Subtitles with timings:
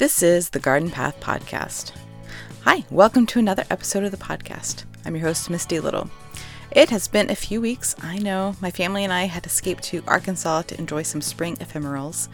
[0.00, 1.92] This is the Garden Path Podcast.
[2.62, 4.84] Hi, welcome to another episode of the podcast.
[5.04, 6.08] I'm your host, Misty Little.
[6.70, 7.94] It has been a few weeks.
[8.00, 12.28] I know my family and I had escaped to Arkansas to enjoy some spring ephemerals,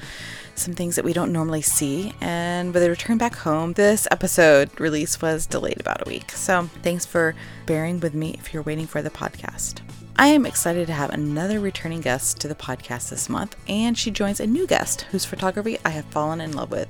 [0.54, 2.14] some things that we don't normally see.
[2.20, 6.30] And with a return back home, this episode release was delayed about a week.
[6.30, 7.34] So thanks for
[7.66, 9.80] bearing with me if you're waiting for the podcast.
[10.14, 14.12] I am excited to have another returning guest to the podcast this month, and she
[14.12, 16.88] joins a new guest whose photography I have fallen in love with.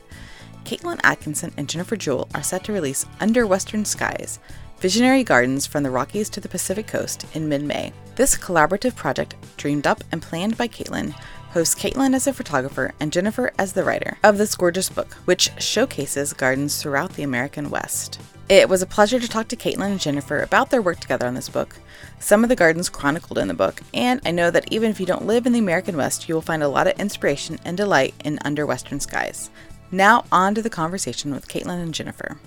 [0.66, 4.40] Caitlin Atkinson and Jennifer Jewell are set to release Under Western Skies
[4.80, 7.92] Visionary Gardens from the Rockies to the Pacific Coast in mid May.
[8.16, 11.12] This collaborative project, dreamed up and planned by Caitlin,
[11.50, 15.50] hosts Caitlin as a photographer and Jennifer as the writer of this gorgeous book, which
[15.62, 18.20] showcases gardens throughout the American West.
[18.48, 21.34] It was a pleasure to talk to Caitlin and Jennifer about their work together on
[21.34, 21.76] this book,
[22.18, 25.06] some of the gardens chronicled in the book, and I know that even if you
[25.06, 28.14] don't live in the American West, you will find a lot of inspiration and delight
[28.24, 29.50] in Under Western Skies.
[29.90, 32.38] Now, on to the conversation with Caitlin and Jennifer.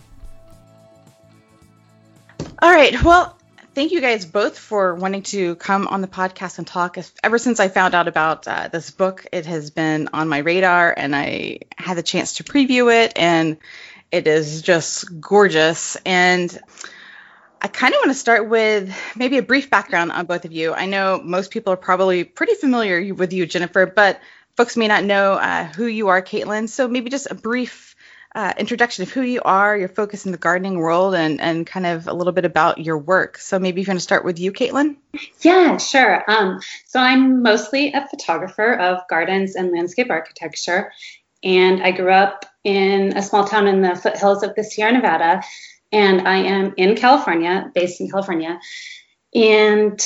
[2.62, 3.02] All right.
[3.04, 3.38] Well,
[3.74, 6.98] thank you guys both for wanting to come on the podcast and talk.
[7.24, 10.94] Ever since I found out about uh, this book, it has been on my radar,
[10.96, 13.58] and I had the chance to preview it, and
[14.12, 15.96] it is just gorgeous.
[16.06, 16.60] And
[17.62, 20.74] I kind of want to start with maybe a brief background on both of you.
[20.74, 24.20] I know most people are probably pretty familiar with you, Jennifer, but
[24.60, 26.68] folks may not know uh, who you are, Caitlin.
[26.68, 27.96] So maybe just a brief
[28.36, 31.86] uh, introduction of who you are, your focus in the gardening world, and, and kind
[31.86, 33.38] of a little bit about your work.
[33.38, 34.98] So maybe if you want to start with you, Caitlin.
[35.40, 36.30] Yeah, sure.
[36.30, 40.92] Um, so I'm mostly a photographer of gardens and landscape architecture.
[41.42, 45.42] And I grew up in a small town in the foothills of the Sierra Nevada
[45.94, 48.60] and I am in California, based in California.
[49.34, 50.00] And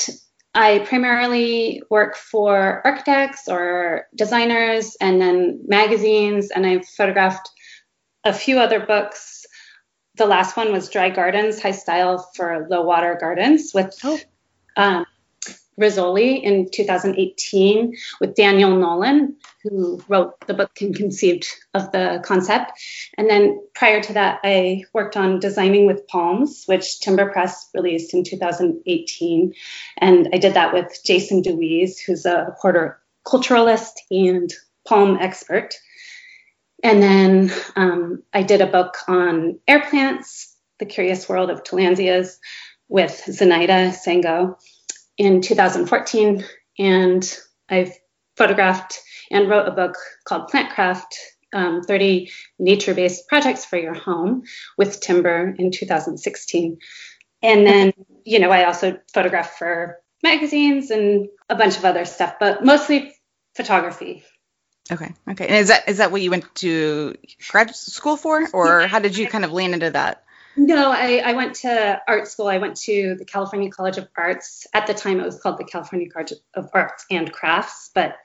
[0.55, 7.49] I primarily work for architects or designers and then magazines, and I've photographed
[8.23, 9.45] a few other books.
[10.15, 14.19] The last one was Dry Gardens, High Style for Low Water Gardens with oh.
[14.77, 15.05] um,
[15.79, 22.71] Rizzoli in 2018 with Daniel Nolan, who wrote the book and conceived of the concept.
[23.17, 28.13] And then prior to that, I worked on Designing with Palms, which Timber Press released
[28.13, 29.53] in 2018.
[29.97, 34.53] And I did that with Jason Dewees, who's a horticulturalist and
[34.87, 35.75] palm expert.
[36.83, 42.37] And then um, I did a book on air plants, The Curious World of Tillandsias,
[42.89, 44.57] with Zenaida Sengo
[45.17, 46.43] in 2014,
[46.79, 47.93] and I've
[48.35, 48.99] photographed
[49.31, 51.15] and wrote a book called Plantcraft
[51.53, 54.43] um, 30 nature based projects for your home
[54.77, 56.79] with timber in 2016.
[57.41, 57.93] And then,
[58.25, 63.13] you know, I also photograph for magazines and a bunch of other stuff, but mostly
[63.55, 64.23] photography.
[64.91, 65.13] Okay.
[65.29, 65.47] Okay.
[65.47, 67.15] And is that is that what you went to
[67.49, 70.22] grad school for, or how did you kind of land into that?
[70.55, 72.47] No, I, I went to art school.
[72.47, 74.67] I went to the California College of Arts.
[74.73, 78.17] At the time, it was called the California College of Arts and Crafts, but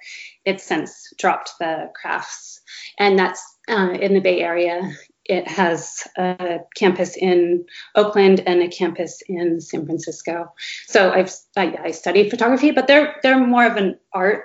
[0.44, 2.61] it's since dropped the crafts.
[2.99, 4.93] And that's uh, in the Bay Area.
[5.25, 10.53] It has a campus in Oakland and a campus in San Francisco.
[10.87, 14.44] So I've I, I studied photography, but they're they're more of an art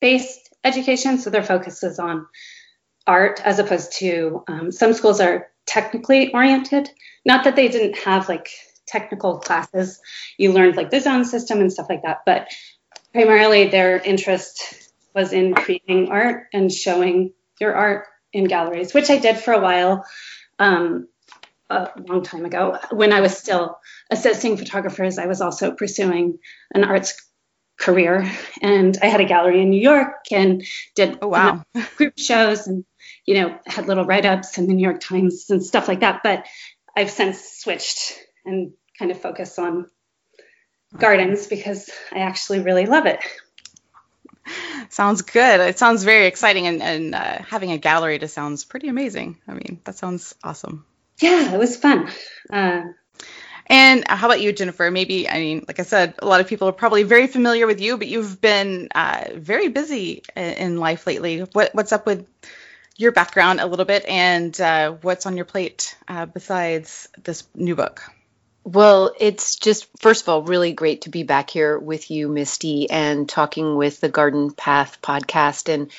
[0.00, 1.18] based education.
[1.18, 2.26] So their focus is on
[3.06, 6.90] art as opposed to um, some schools are technically oriented.
[7.24, 8.48] Not that they didn't have like
[8.86, 10.00] technical classes.
[10.38, 12.48] You learned like the zone system and stuff like that, but
[13.12, 19.18] primarily their interest was in creating art and showing your art in galleries, which I
[19.18, 20.04] did for a while
[20.58, 21.08] um,
[21.70, 22.78] a long time ago.
[22.90, 23.78] When I was still
[24.10, 26.38] assisting photographers, I was also pursuing
[26.74, 27.28] an arts
[27.78, 28.30] career,
[28.60, 30.64] and I had a gallery in New York and
[30.94, 31.64] did oh, wow.
[31.96, 32.84] group shows and
[33.26, 36.20] you know, had little write ups in the New York Times and stuff like that.
[36.22, 36.46] But
[36.96, 39.86] I've since switched and kind of focus on
[40.96, 43.20] gardens because I actually really love it.
[44.88, 45.60] Sounds good.
[45.60, 49.38] It sounds very exciting, and, and uh, having a gallery just sounds pretty amazing.
[49.46, 50.86] I mean, that sounds awesome.
[51.20, 52.08] Yeah, it was fun.
[52.50, 52.84] Uh,
[53.66, 54.90] and how about you, Jennifer?
[54.90, 57.82] Maybe, I mean, like I said, a lot of people are probably very familiar with
[57.82, 61.40] you, but you've been uh, very busy in life lately.
[61.40, 62.26] What, what's up with
[62.98, 67.74] your background a little bit and uh, what's on your plate uh, besides this new
[67.74, 68.02] book.
[68.64, 72.90] Well, it's just, first of all, really great to be back here with you, Misty,
[72.90, 75.72] and talking with the Garden Path podcast.
[75.72, 75.90] And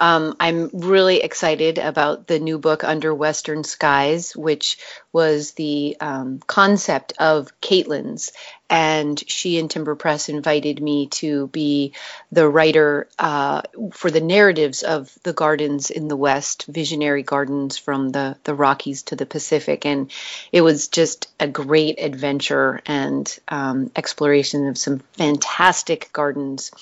[0.00, 4.78] Um, I'm really excited about the new book, Under Western Skies, which
[5.12, 8.32] was the um, concept of Caitlin's.
[8.68, 11.92] And she and Timber Press invited me to be
[12.32, 13.62] the writer uh,
[13.92, 19.04] for the narratives of the gardens in the West, visionary gardens from the, the Rockies
[19.04, 19.86] to the Pacific.
[19.86, 20.10] And
[20.52, 26.72] it was just a great adventure and um, exploration of some fantastic gardens,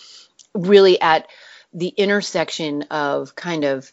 [0.55, 1.29] really at
[1.75, 3.91] the intersection of kind of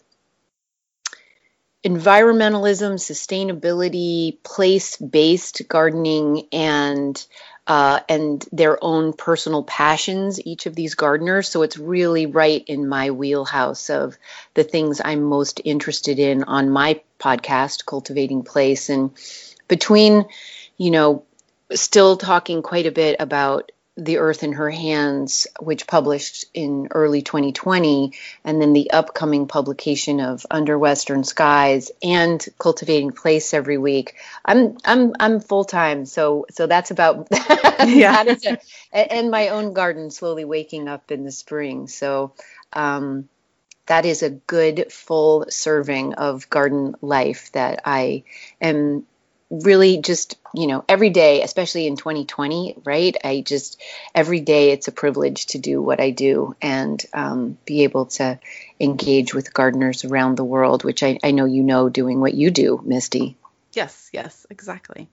[1.83, 7.25] environmentalism, sustainability, place-based gardening, and
[7.68, 10.39] uh, and their own personal passions.
[10.45, 14.18] Each of these gardeners, so it's really right in my wheelhouse of
[14.54, 19.12] the things I'm most interested in on my podcast, Cultivating Place, and
[19.68, 20.25] between,
[20.77, 21.24] you know,
[21.72, 23.72] still talking quite a bit about
[24.03, 28.13] the Earth in Her Hands, which published in early 2020,
[28.44, 34.15] and then the upcoming publication of Under Western Skies and Cultivating Place every week.
[34.44, 38.24] I'm I'm I'm full time, so so that's about yeah.
[38.24, 38.44] that
[38.92, 41.88] a, and my own garden slowly waking up in the spring.
[41.88, 42.33] So
[42.74, 43.30] um,
[43.86, 48.24] that is a good full serving of garden life that I
[48.59, 49.06] am
[49.51, 53.15] really just you know every day especially in 2020 right?
[53.24, 53.81] I just
[54.15, 58.39] every day it's a privilege to do what i do and um, be able to
[58.80, 62.50] engage with gardeners around the world which I, I know you know doing what you
[62.50, 63.38] do misty.
[63.74, 65.09] Yes yes exactly.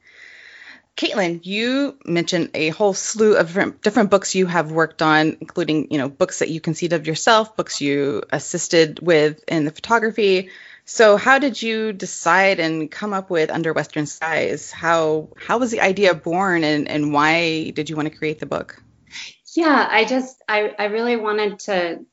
[0.96, 5.92] Caitlin, you mentioned a whole slew of different, different books you have worked on, including,
[5.92, 10.50] you know, books that you conceived of yourself, books you assisted with in the photography,
[10.90, 14.70] so, how did you decide and come up with Under Western Skies?
[14.72, 18.46] How how was the idea born, and and why did you want to create the
[18.46, 18.82] book?
[19.54, 22.06] Yeah, I just I I really wanted to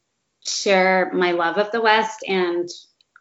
[0.46, 2.68] share my love of the West and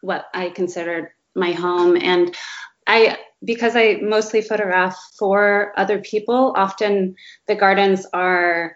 [0.01, 2.35] what I considered my home, and
[2.85, 6.53] I because I mostly photograph for other people.
[6.57, 7.15] Often
[7.47, 8.75] the gardens are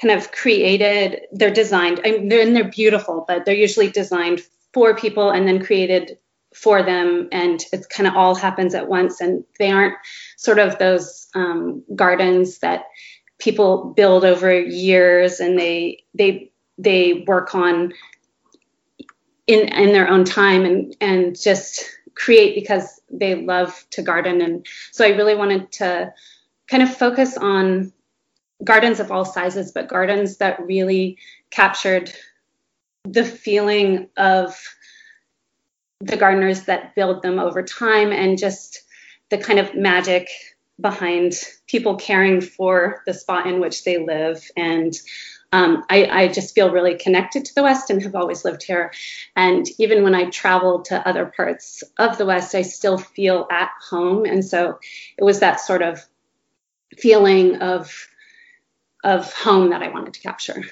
[0.00, 4.40] kind of created they're designed I mean, they're, and they're beautiful but they're usually designed
[4.72, 6.18] for people and then created
[6.54, 7.28] for them.
[7.32, 9.20] And it kind of all happens at once.
[9.20, 9.94] And they aren't
[10.36, 12.84] sort of those um, gardens that
[13.38, 17.92] people build over years and they they they work on
[19.46, 21.84] in in their own time and and just
[22.14, 24.40] create because they love to garden.
[24.40, 26.12] And so I really wanted to
[26.68, 27.92] kind of focus on
[28.62, 31.18] gardens of all sizes but gardens that really
[31.50, 32.12] captured
[33.04, 34.58] the feeling of
[36.00, 38.82] the gardeners that build them over time and just
[39.30, 40.28] the kind of magic
[40.80, 41.34] behind
[41.66, 44.44] people caring for the spot in which they live.
[44.56, 44.94] And
[45.52, 48.90] um, I, I, just feel really connected to the West and have always lived here.
[49.36, 53.70] And even when I travel to other parts of the West, I still feel at
[53.90, 54.24] home.
[54.24, 54.78] And so
[55.18, 56.04] it was that sort of
[56.98, 58.08] feeling of
[59.04, 60.62] of home that I wanted to capture.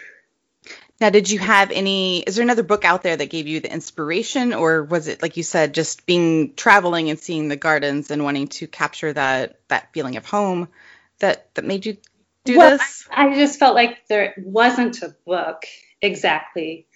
[1.00, 2.20] Now, did you have any?
[2.20, 5.38] Is there another book out there that gave you the inspiration, or was it like
[5.38, 9.92] you said, just being traveling and seeing the gardens and wanting to capture that that
[9.94, 10.68] feeling of home
[11.20, 11.96] that that made you
[12.44, 13.08] do well, this?
[13.10, 15.64] I, I just felt like there wasn't a book
[16.02, 16.86] exactly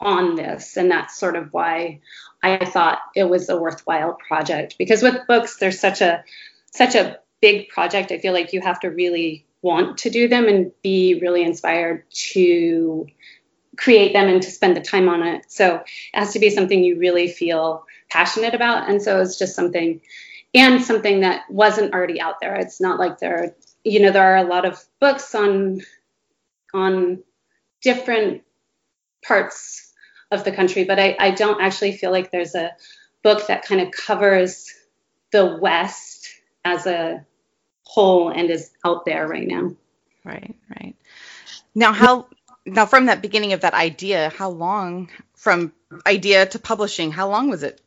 [0.00, 2.00] on this, and that's sort of why
[2.42, 4.76] I thought it was a worthwhile project.
[4.78, 6.24] Because with books, there's such a
[6.72, 8.12] such a big project.
[8.12, 12.04] I feel like you have to really want to do them and be really inspired
[12.10, 13.06] to
[13.76, 15.50] create them and to spend the time on it.
[15.50, 15.84] So it
[16.14, 18.88] has to be something you really feel passionate about.
[18.88, 20.00] And so it's just something
[20.54, 22.56] and something that wasn't already out there.
[22.56, 25.80] It's not like there, you know, there are a lot of books on
[26.74, 27.22] on
[27.82, 28.42] different
[29.24, 29.92] parts
[30.30, 32.72] of the country, but I, I don't actually feel like there's a
[33.22, 34.72] book that kind of covers
[35.32, 36.28] the West
[36.64, 37.24] as a
[37.84, 39.72] whole and is out there right now.
[40.24, 40.96] Right, right.
[41.74, 42.28] Now, how
[42.66, 45.72] now from that beginning of that idea, how long from
[46.06, 47.10] idea to publishing?
[47.10, 47.80] How long was it?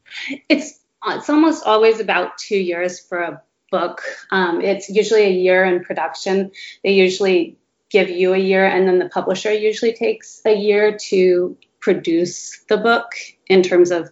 [0.49, 3.41] It's it's almost always about two years for a
[3.71, 4.01] book.
[4.31, 6.51] Um, it's usually a year in production.
[6.83, 7.57] They usually
[7.89, 12.77] give you a year, and then the publisher usually takes a year to produce the
[12.77, 13.13] book
[13.47, 14.09] in terms of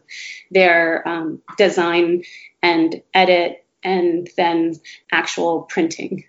[0.52, 2.24] their um, design
[2.62, 4.76] and edit and then
[5.12, 6.26] actual printing.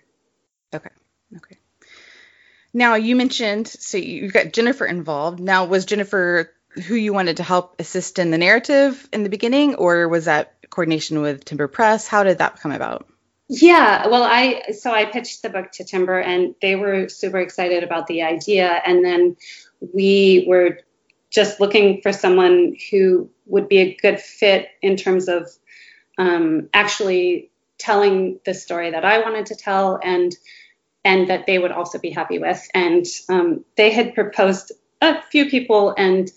[0.73, 0.89] Okay.
[1.37, 1.57] Okay.
[2.75, 5.39] Now you mentioned so you got Jennifer involved.
[5.39, 6.51] Now was Jennifer
[6.85, 10.55] who you wanted to help assist in the narrative in the beginning, or was that
[10.69, 12.05] coordination with Timber Press?
[12.05, 13.07] How did that come about?
[13.47, 17.83] Yeah, well, I so I pitched the book to Timber, and they were super excited
[17.83, 19.37] about the idea, and then
[19.93, 20.79] we were
[21.29, 25.49] just looking for someone who would be a good fit in terms of
[26.17, 30.35] um, actually telling the story that I wanted to tell and
[31.05, 32.67] and that they would also be happy with.
[32.73, 36.29] And um, they had proposed a few people, and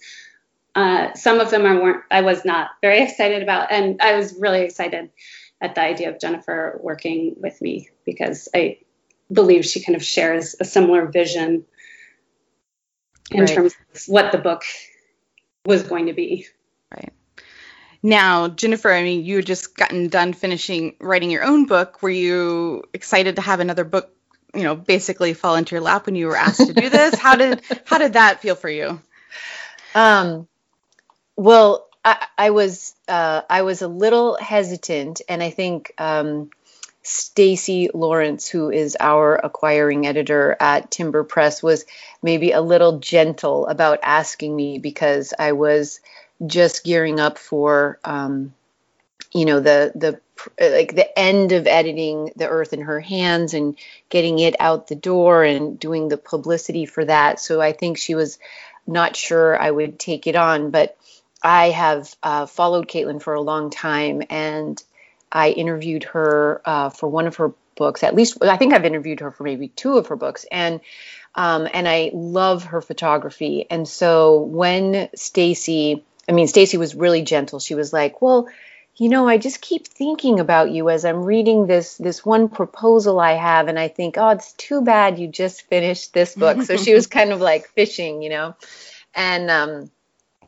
[0.75, 2.05] uh, some of them I weren't.
[2.11, 5.11] I was not very excited about, and I was really excited
[5.61, 8.79] at the idea of Jennifer working with me because I
[9.33, 11.65] believe she kind of shares a similar vision
[13.31, 13.49] in right.
[13.49, 14.63] terms of what the book
[15.65, 16.47] was going to be.
[16.95, 17.13] Right.
[18.03, 22.03] Now, Jennifer, I mean, you had just gotten done finishing writing your own book.
[22.03, 24.15] Were you excited to have another book,
[24.55, 27.15] you know, basically fall into your lap when you were asked to do this?
[27.19, 29.01] how did how did that feel for you?
[29.95, 30.49] Um,
[31.37, 36.51] well, I, I was uh, I was a little hesitant, and I think um,
[37.03, 41.85] Stacee Lawrence, who is our acquiring editor at Timber Press, was
[42.23, 46.01] maybe a little gentle about asking me because I was
[46.47, 48.55] just gearing up for um,
[49.33, 50.21] you know the the
[50.61, 53.77] like the end of editing the earth in her hands and
[54.09, 58.15] getting it out the door and doing the publicity for that so i think she
[58.15, 58.39] was
[58.87, 60.97] not sure i would take it on but
[61.43, 64.83] i have uh, followed caitlin for a long time and
[65.31, 69.21] i interviewed her uh, for one of her books at least i think i've interviewed
[69.21, 70.81] her for maybe two of her books and
[71.35, 77.23] um, and i love her photography and so when stacy I mean, Stacee was really
[77.23, 77.59] gentle.
[77.59, 78.49] She was like, "Well,
[78.99, 83.21] you know, I just keep thinking about you as I'm reading this this one proposal
[83.21, 86.77] I have, and I think, oh, it's too bad you just finished this book." so
[86.77, 88.57] she was kind of like fishing, you know,
[89.15, 89.91] and um,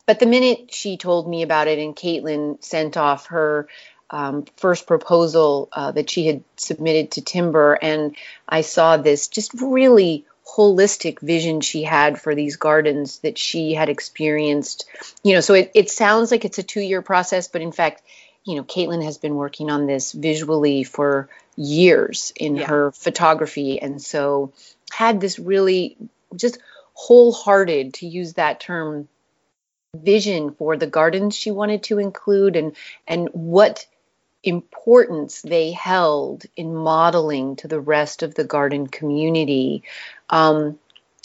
[0.04, 3.68] but the minute she told me about it, and Caitlin sent off her
[4.10, 8.16] um, first proposal uh, that she had submitted to Timber, and
[8.48, 13.88] I saw this just really holistic vision she had for these gardens that she had
[13.88, 14.86] experienced.
[15.22, 18.02] You know, so it, it sounds like it's a two year process, but in fact,
[18.50, 22.66] you know, Caitlin has been working on this visually for years in yeah.
[22.66, 23.80] her photography.
[23.80, 24.52] And so
[24.90, 25.96] had this really
[26.34, 26.58] just
[26.94, 29.08] wholehearted, to use that term,
[29.94, 32.76] vision for the gardens she wanted to include and
[33.08, 33.86] and what
[34.42, 39.82] importance they held in modeling to the rest of the garden community.
[40.28, 40.78] Um,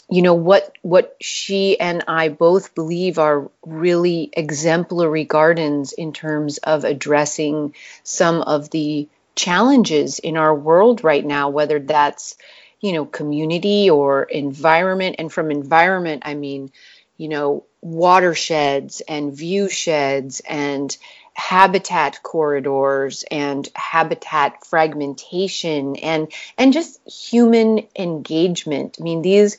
[0.10, 6.58] you know what what she and I both believe are really exemplary gardens in terms
[6.60, 12.38] of addressing some of the challenges in our world right now whether that's
[12.82, 16.72] you know community or environment and from environment I mean
[17.18, 20.96] you know watersheds and view sheds and
[21.34, 28.98] habitat corridors and habitat fragmentation and and just human engagement.
[29.00, 29.58] I mean these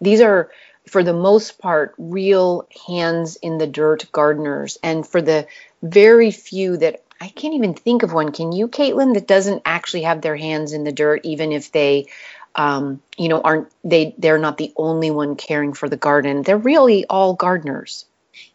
[0.00, 0.50] these are
[0.86, 5.46] for the most part real hands in the dirt gardeners and for the
[5.82, 8.32] very few that I can't even think of one.
[8.32, 12.06] Can you, Caitlin, that doesn't actually have their hands in the dirt, even if they,
[12.54, 14.14] um, you know, aren't they?
[14.16, 16.42] They're not the only one caring for the garden.
[16.42, 18.06] They're really all gardeners.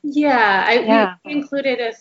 [0.02, 1.16] Yeah, I yeah.
[1.24, 1.94] We included a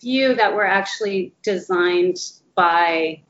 [0.00, 2.16] few that were actually designed
[2.56, 3.22] by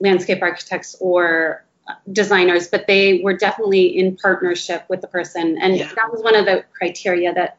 [0.00, 1.64] landscape architects or
[2.10, 5.58] designers, but they were definitely in partnership with the person.
[5.60, 5.90] And yeah.
[5.94, 7.58] that was one of the criteria that,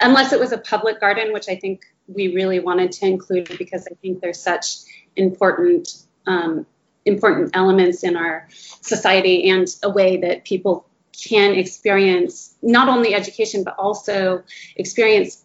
[0.00, 3.86] unless it was a public garden, which I think we really wanted to include because
[3.90, 4.78] I think there's such
[5.16, 5.94] important
[6.26, 6.66] um,
[7.04, 10.86] important elements in our society and a way that people
[11.20, 14.42] can experience not only education but also
[14.76, 15.44] experience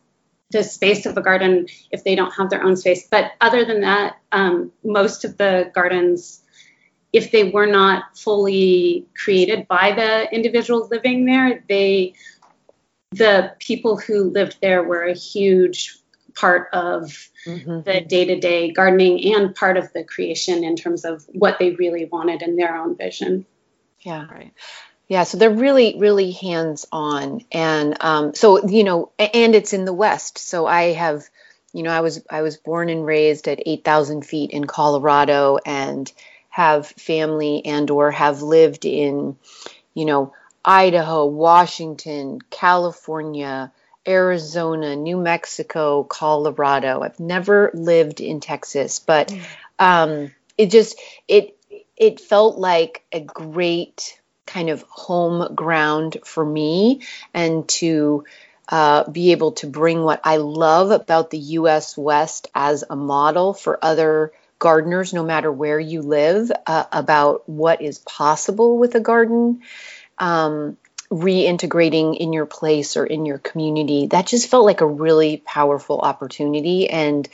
[0.52, 3.08] the space of a garden if they don't have their own space.
[3.10, 6.42] But other than that, um, most of the gardens,
[7.18, 12.14] if they were not fully created by the individuals living there, they
[13.12, 15.98] the people who lived there were a huge
[16.36, 17.82] part of mm-hmm.
[17.82, 22.42] the day-to-day gardening and part of the creation in terms of what they really wanted
[22.42, 23.46] in their own vision.
[24.02, 24.54] Yeah, right.
[25.08, 29.86] Yeah, so they're really, really hands on, and um, so you know, and it's in
[29.86, 30.38] the West.
[30.38, 31.24] So I have,
[31.74, 35.60] you know, I was I was born and raised at eight thousand feet in Colorado,
[35.66, 36.12] and
[36.58, 39.38] have family and or have lived in,
[39.94, 40.34] you know,
[40.66, 43.72] Idaho, Washington, California,
[44.08, 47.04] Arizona, New Mexico, Colorado.
[47.04, 49.44] I've never lived in Texas, but mm.
[49.78, 51.56] um, it just it
[51.96, 57.02] it felt like a great kind of home ground for me
[57.36, 58.26] and to
[58.68, 63.54] uh, be able to bring what I love about the US West as a model
[63.54, 69.00] for other gardeners, no matter where you live, uh, about what is possible with a
[69.00, 69.62] garden.
[70.18, 70.78] Um,
[71.10, 76.00] reintegrating in your place or in your community that just felt like a really powerful
[76.00, 77.30] opportunity and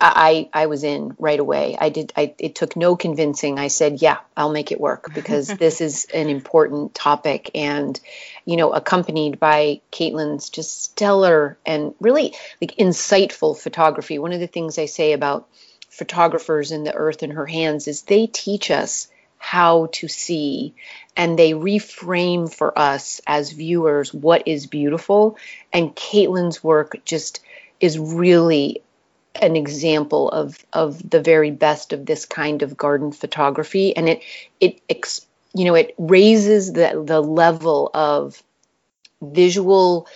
[0.00, 1.76] I, I was in right away.
[1.78, 2.12] I did.
[2.16, 3.58] I, it took no convincing.
[3.58, 7.98] I said, "Yeah, I'll make it work because this is an important topic." And,
[8.44, 14.18] you know, accompanied by Caitlin's just stellar and really like insightful photography.
[14.18, 15.48] One of the things I say about
[15.88, 20.74] photographers in the earth in her hands is they teach us how to see
[21.16, 25.36] and they reframe for us as viewers what is beautiful.
[25.72, 27.40] And Caitlin's work just
[27.80, 28.82] is really
[29.34, 34.22] an example of of the very best of this kind of garden photography and it
[34.58, 34.80] it
[35.54, 38.42] you know it raises the the level of
[39.22, 40.08] visual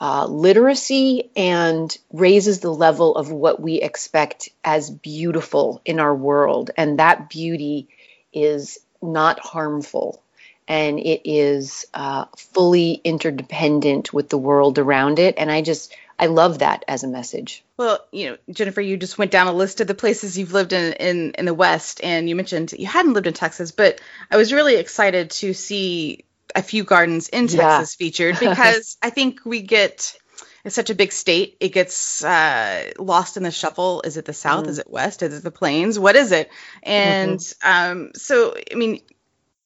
[0.00, 6.70] uh, literacy and raises the level of what we expect as beautiful in our world.
[6.76, 7.88] And that beauty
[8.32, 10.22] is not harmful.
[10.66, 15.34] And it is uh, fully interdependent with the world around it.
[15.36, 17.64] And i just I love that as a message.
[17.78, 20.74] Well, you know, Jennifer, you just went down a list of the places you've lived
[20.74, 24.36] in in, in the West, and you mentioned you hadn't lived in Texas, but I
[24.36, 28.04] was really excited to see a few gardens in Texas yeah.
[28.04, 30.16] featured because I think we get
[30.64, 31.56] it's such a big state.
[31.60, 34.02] It gets uh, lost in the shuffle.
[34.02, 34.66] Is it the South?
[34.66, 34.68] Mm.
[34.68, 35.22] Is it West?
[35.22, 35.98] Is it the Plains?
[35.98, 36.50] What is it?
[36.82, 37.92] And mm-hmm.
[37.92, 39.00] um, so, I mean,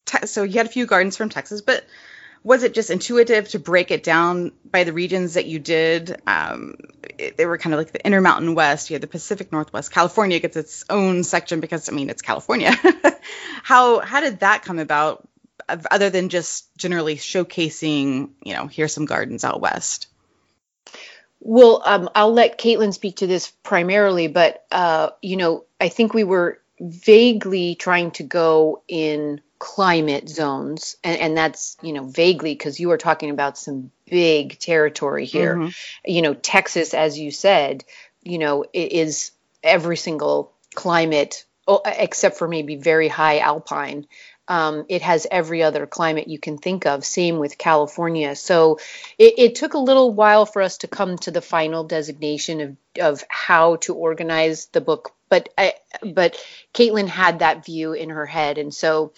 [0.05, 1.85] te- so you had a few gardens from Texas, but
[2.45, 6.21] was it just intuitive to break it down by the regions that you did?
[6.27, 6.75] Um,
[7.19, 8.91] it, they were kind of like the Intermountain West.
[8.91, 9.91] You had the Pacific Northwest.
[9.91, 12.73] California gets its own section because I mean it's California.
[13.63, 15.27] how how did that come about?
[15.69, 20.09] Other than just generally showcasing, you know, here's some gardens out west.
[21.41, 26.15] Well, um, I'll let Caitlin speak to this primarily, but uh, you know, I think
[26.15, 32.53] we were vaguely trying to go in climate zones and, and that's you know vaguely
[32.53, 35.69] because you are talking about some big territory here mm-hmm.
[36.05, 37.83] you know texas as you said
[38.23, 39.31] you know is
[39.63, 41.47] every single climate
[41.87, 44.07] except for maybe very high alpine
[44.49, 47.05] um, it has every other climate you can think of.
[47.05, 48.37] Same with California.
[48.37, 48.79] So
[49.19, 52.77] it, it, took a little while for us to come to the final designation of,
[53.01, 55.13] of how to organize the book.
[55.31, 56.37] But I, but
[56.75, 59.13] Caitlin had that view in her head, and so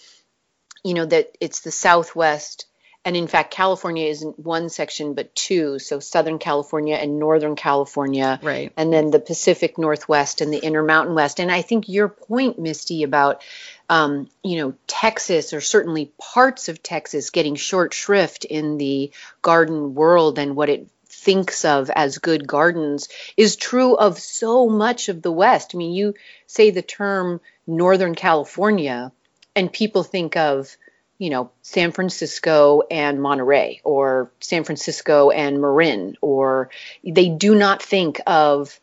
[0.83, 2.65] you know that it's the southwest
[3.03, 8.39] and in fact california isn't one section but two so southern california and northern california
[8.41, 12.57] right and then the pacific northwest and the intermountain west and i think your point
[12.57, 13.41] misty about
[13.89, 19.95] um, you know texas or certainly parts of texas getting short shrift in the garden
[19.95, 25.21] world and what it thinks of as good gardens is true of so much of
[25.21, 25.71] the west.
[25.73, 26.13] I mean you
[26.45, 29.11] say the term northern california
[29.55, 30.77] and people think of
[31.17, 36.69] you know San Francisco and Monterey or San Francisco and Marin or
[37.03, 38.79] they do not think of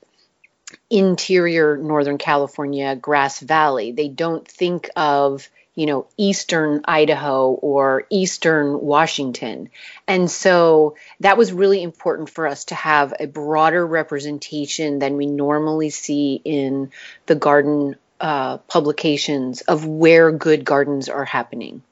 [0.90, 3.92] interior Northern California Grass Valley.
[3.92, 9.70] They don't think of you know eastern Idaho or eastern Washington.
[10.06, 15.26] And so that was really important for us to have a broader representation than we
[15.26, 16.92] normally see in
[17.26, 21.82] the garden uh, publications of where good gardens are happening.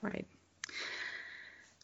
[0.00, 0.26] Right.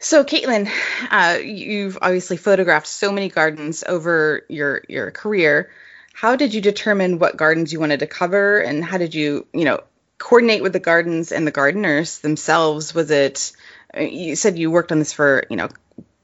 [0.03, 0.71] So, Caitlin,
[1.11, 5.71] uh, you've obviously photographed so many gardens over your your career.
[6.15, 9.67] How did you determine what gardens you wanted to cover, and how did you, you
[9.67, 9.81] know,
[10.17, 12.95] coordinate with the gardens and the gardeners themselves?
[12.95, 13.53] Was it
[13.95, 15.69] uh, you said you worked on this for, you know,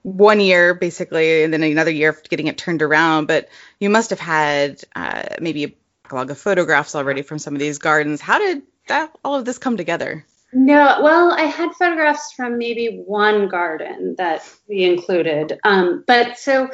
[0.02, 4.20] one year basically, and then another year getting it turned around, but you must have
[4.20, 5.72] had uh, maybe a
[6.04, 8.22] catalog of photographs already from some of these gardens.
[8.22, 10.24] How did that all of this come together?
[10.52, 15.58] No, well, I had photographs from maybe one garden that we included.
[15.64, 16.70] Um, but so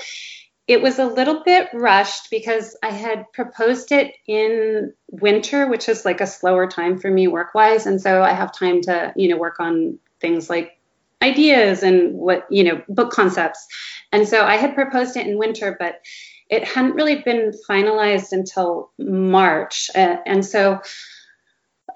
[0.68, 6.04] it was a little bit rushed because I had proposed it in winter, which is
[6.04, 7.87] like a slower time for me work wise.
[7.87, 10.78] And so I have time to, you know, work on things like
[11.22, 13.66] ideas and what, you know, book concepts.
[14.12, 16.00] And so I had proposed it in winter, but
[16.48, 19.90] it hadn't really been finalized until March.
[19.94, 20.80] Uh, and so,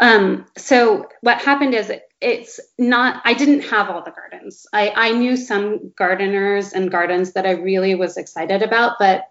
[0.01, 4.67] um, so what happened is it, it's not, I didn't have all the gardens.
[4.73, 9.25] I, I knew some gardeners and gardens that I really was excited about, but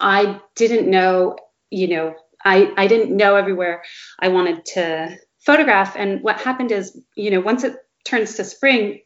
[0.00, 1.36] I didn't know,
[1.70, 3.82] you know, I, I didn't know everywhere
[4.18, 5.94] I wanted to photograph.
[5.96, 9.00] And what happened is, you know, once it turns to spring,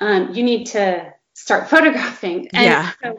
[0.00, 2.48] um, you need to start photographing.
[2.52, 2.92] And yeah.
[3.02, 3.16] So,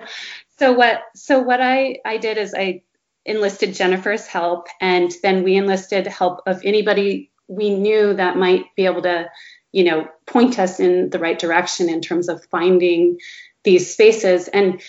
[0.60, 2.84] so what so what I I did is I
[3.26, 8.86] enlisted Jennifer's help and then we enlisted help of anybody we knew that might be
[8.86, 9.30] able to
[9.74, 13.18] you know, point us in the right direction in terms of finding
[13.66, 14.48] these spaces.
[14.48, 14.82] And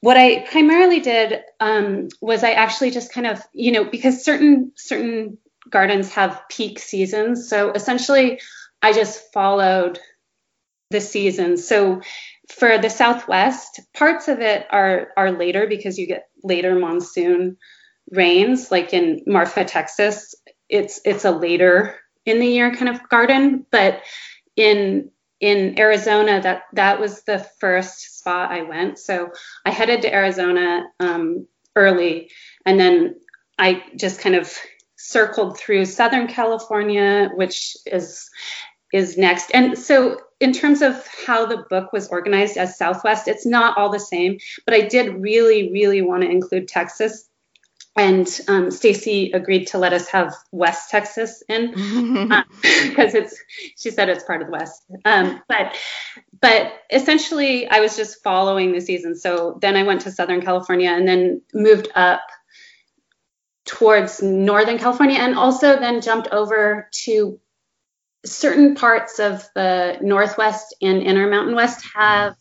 [0.00, 4.72] what I primarily did um, was I actually just kind of, you know, because certain
[4.76, 8.40] certain gardens have peak seasons, so essentially
[8.80, 9.98] I just followed
[10.90, 11.66] the seasons.
[11.66, 12.02] So
[12.48, 17.56] for the Southwest, parts of it are are later because you get later monsoon
[18.10, 20.34] rains, like in Marfa, Texas.
[20.68, 24.02] It's it's a later in the year kind of garden, but
[24.56, 28.98] in in Arizona, that that was the first spot I went.
[28.98, 29.30] So
[29.64, 32.30] I headed to Arizona um, early,
[32.64, 33.16] and then
[33.58, 34.52] I just kind of
[34.96, 38.30] circled through Southern California, which is
[38.92, 39.50] is next.
[39.52, 43.90] And so in terms of how the book was organized as Southwest, it's not all
[43.90, 47.28] the same, but I did really, really want to include Texas
[47.96, 51.74] and um, Stacee agreed to let us have West Texas in
[52.32, 52.42] uh,
[52.82, 53.38] because it's
[53.76, 54.82] she said it's part of the West.
[55.04, 55.76] Um, but
[56.40, 59.14] but essentially, I was just following the season.
[59.14, 62.22] So then I went to Southern California and then moved up
[63.64, 67.40] towards Northern California and also then jumped over to
[68.24, 72.34] certain parts of the Northwest and Intermountain West have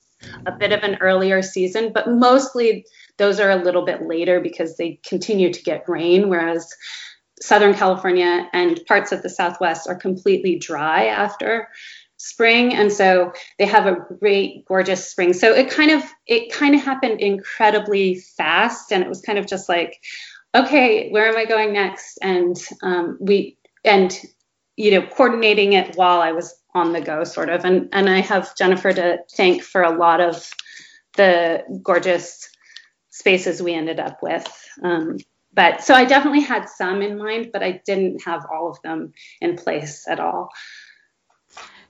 [0.45, 2.85] a bit of an earlier season, but mostly
[3.17, 6.73] those are a little bit later because they continue to get rain, whereas
[7.41, 11.67] Southern California and parts of the Southwest are completely dry after
[12.17, 12.73] spring.
[12.73, 15.33] And so they have a great gorgeous spring.
[15.33, 19.45] So it kind of it kind of happened incredibly fast and it was kind of
[19.45, 20.01] just like
[20.55, 22.17] okay where am i going next?
[22.21, 24.17] And um, we and
[24.75, 28.19] you know coordinating it while i was on the go sort of and and i
[28.19, 30.49] have jennifer to thank for a lot of
[31.15, 32.49] the gorgeous
[33.13, 34.69] spaces we ended up with.
[34.81, 35.17] Um,
[35.53, 39.13] but so I definitely had some in mind, but I didn't have all of them
[39.39, 40.49] in place at all.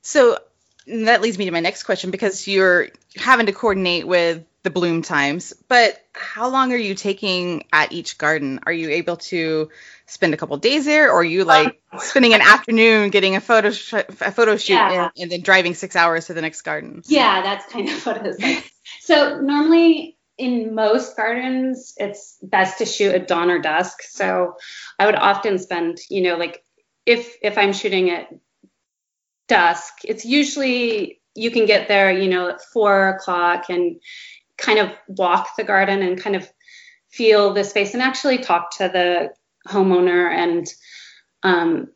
[0.02, 0.38] So
[0.86, 5.02] that leads me to my next question because you're having to coordinate with the bloom
[5.02, 8.62] times, but how long are you taking at each garden?
[8.66, 9.70] Are you able to
[10.06, 13.42] spend a couple days there, or are you like um, spending an afternoon getting a
[13.42, 15.04] photo sh- a photo shoot yeah.
[15.04, 17.04] and, and, then driving six hours to the next garden?
[17.06, 18.72] Yeah, that's kind of what it is like.
[19.02, 24.02] so normally in most gardens, it's best to shoot at dawn or dusk.
[24.02, 24.56] So
[24.98, 26.64] I would often spend, you know, like
[27.06, 28.30] if if I'm shooting at
[29.48, 34.00] dusk, it's usually you can get there, you know, at four o'clock and
[34.58, 36.50] kind of walk the garden and kind of
[37.12, 39.30] feel the space and actually talk to the
[39.68, 40.68] homeowner and
[41.44, 41.88] um,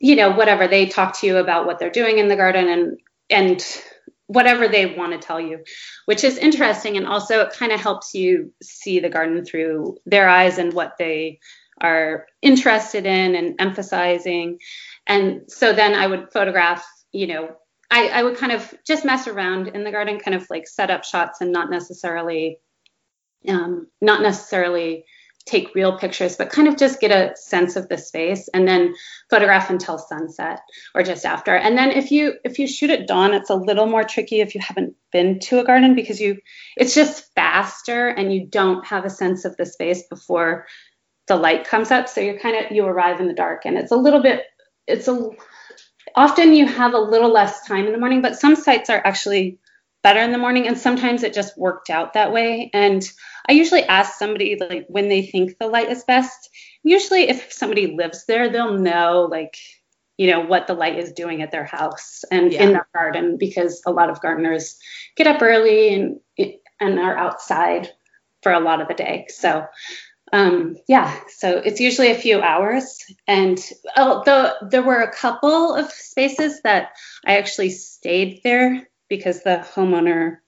[0.00, 2.98] you know whatever they talk to you about what they're doing in the garden and
[3.30, 3.82] and
[4.26, 5.60] whatever they want to tell you,
[6.06, 6.96] which is interesting.
[6.96, 10.96] And also, it kind of helps you see the garden through their eyes and what
[10.98, 11.40] they
[11.80, 14.58] are interested in and emphasizing.
[15.06, 17.56] And so then I would photograph, you know,
[17.94, 20.90] I, I would kind of just mess around in the garden, kind of like set
[20.90, 22.58] up shots and not necessarily,
[23.48, 25.04] um, not necessarily
[25.46, 28.96] take real pictures, but kind of just get a sense of the space and then
[29.30, 30.58] photograph until sunset
[30.92, 31.54] or just after.
[31.54, 34.56] And then if you if you shoot at dawn, it's a little more tricky if
[34.56, 36.38] you haven't been to a garden because you
[36.76, 40.66] it's just faster and you don't have a sense of the space before
[41.28, 42.08] the light comes up.
[42.08, 44.42] So you're kind of you arrive in the dark and it's a little bit
[44.88, 45.30] it's a
[46.14, 49.58] often you have a little less time in the morning, but some sites are actually
[50.02, 52.70] better in the morning and sometimes it just worked out that way.
[52.72, 53.02] And
[53.48, 56.50] i usually ask somebody like when they think the light is best.
[56.82, 59.56] Usually if somebody lives there they'll know like
[60.18, 62.62] you know what the light is doing at their house and yeah.
[62.62, 64.78] in their garden because a lot of gardeners
[65.16, 66.20] get up early and
[66.80, 67.90] and are outside
[68.42, 69.26] for a lot of the day.
[69.30, 69.66] So
[70.32, 73.58] um, yeah so it's usually a few hours and
[73.96, 76.92] although there were a couple of spaces that
[77.26, 80.38] i actually stayed there because the homeowner,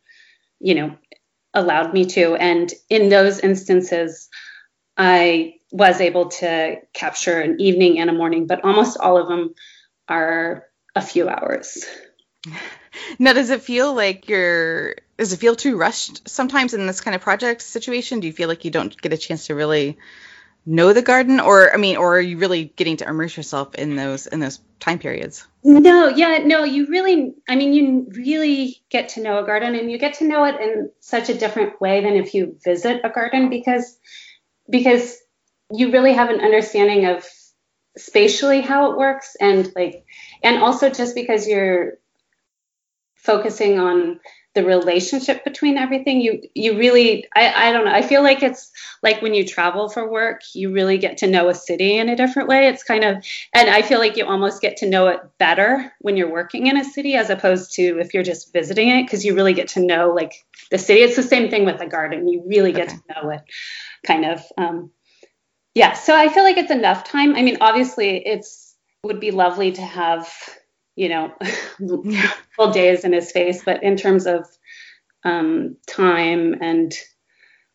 [0.60, 0.96] you know,
[1.54, 2.34] allowed me to.
[2.34, 4.28] And in those instances,
[4.96, 9.54] I was able to capture an evening and a morning, but almost all of them
[10.08, 11.84] are a few hours.
[13.18, 17.14] Now, does it feel like you're, does it feel too rushed sometimes in this kind
[17.14, 18.20] of project situation?
[18.20, 19.98] Do you feel like you don't get a chance to really
[20.66, 23.94] know the garden or i mean or are you really getting to immerse yourself in
[23.94, 29.10] those in those time periods no yeah no you really i mean you really get
[29.10, 32.02] to know a garden and you get to know it in such a different way
[32.02, 33.96] than if you visit a garden because
[34.68, 35.16] because
[35.72, 37.24] you really have an understanding of
[37.96, 40.04] spatially how it works and like
[40.42, 41.98] and also just because you're
[43.14, 44.18] focusing on
[44.56, 48.72] the relationship between everything you you really I, I don't know i feel like it's
[49.02, 52.16] like when you travel for work you really get to know a city in a
[52.16, 52.68] different way.
[52.68, 56.16] It's kind of and i feel like you almost get to know it better when
[56.16, 59.34] you're working in a city as opposed to if you're just visiting it because you
[59.34, 60.32] really get to know like
[60.70, 61.00] the city.
[61.00, 62.26] It's the same thing with a garden.
[62.26, 62.96] You really get okay.
[62.96, 63.42] to know it
[64.06, 64.90] kind of um,
[65.74, 65.92] yeah.
[65.92, 67.36] So i feel like it's enough time.
[67.36, 70.32] I mean obviously it's would be lovely to have
[70.96, 71.32] you know,
[72.56, 73.62] full days in his face.
[73.62, 74.46] But in terms of
[75.22, 76.92] um, time and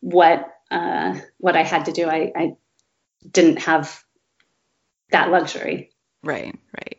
[0.00, 2.56] what uh, what I had to do, I, I
[3.30, 4.02] didn't have
[5.10, 5.90] that luxury.
[6.24, 6.98] Right, right.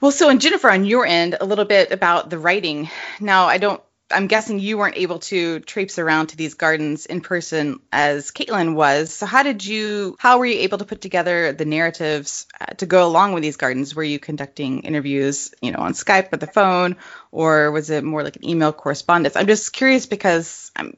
[0.00, 2.90] Well, so and Jennifer, on your end, a little bit about the writing.
[3.20, 7.20] Now, I don't I'm guessing you weren't able to traipse around to these gardens in
[7.20, 9.12] person as Caitlin was.
[9.12, 12.86] So how did you how were you able to put together the narratives uh, to
[12.86, 13.94] go along with these gardens?
[13.94, 16.96] Were you conducting interviews, you know, on Skype or the phone
[17.32, 19.36] or was it more like an email correspondence?
[19.36, 20.96] I'm just curious because I'm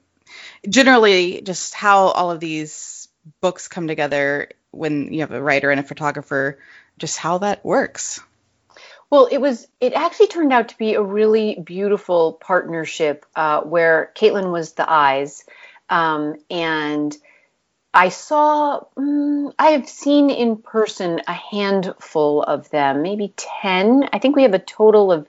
[0.69, 3.09] generally just how all of these
[3.41, 6.59] books come together when you have a writer and a photographer,
[6.99, 8.21] just how that works.
[9.11, 9.69] Well, it was.
[9.81, 14.91] It actually turned out to be a really beautiful partnership uh, where Caitlin was the
[14.91, 15.45] eyes,
[15.89, 17.17] um, and
[17.95, 18.85] I saw.
[18.97, 24.09] Um, I have seen in person a handful of them, maybe ten.
[24.13, 25.29] I think we have a total of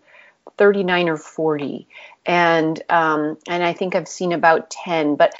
[0.57, 1.87] thirty-nine or forty,
[2.25, 5.15] and um, and I think I've seen about ten.
[5.15, 5.35] But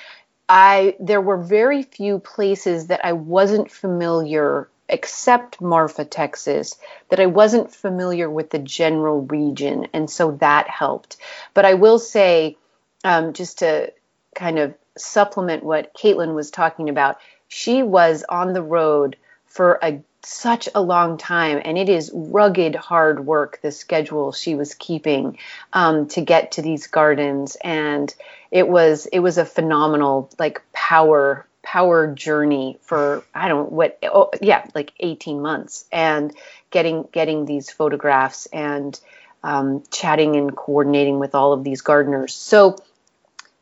[0.48, 6.78] I there were very few places that I wasn't familiar except Marfa, Texas,
[7.10, 9.88] that I wasn't familiar with the general region.
[9.94, 11.18] And so that helped.
[11.54, 12.58] But I will say,
[13.04, 13.94] um, just to
[14.36, 20.02] kind of supplement what Caitlin was talking about, she was on the road for a
[20.24, 25.38] such a long time and it is rugged hard work the schedule she was keeping
[25.72, 28.14] um, to get to these gardens and
[28.52, 34.32] it was it was a phenomenal like power power journey for I don't what oh,
[34.42, 36.34] yeah like 18 months and
[36.72, 38.98] getting getting these photographs and
[39.44, 42.34] um, chatting and coordinating with all of these gardeners.
[42.34, 42.78] So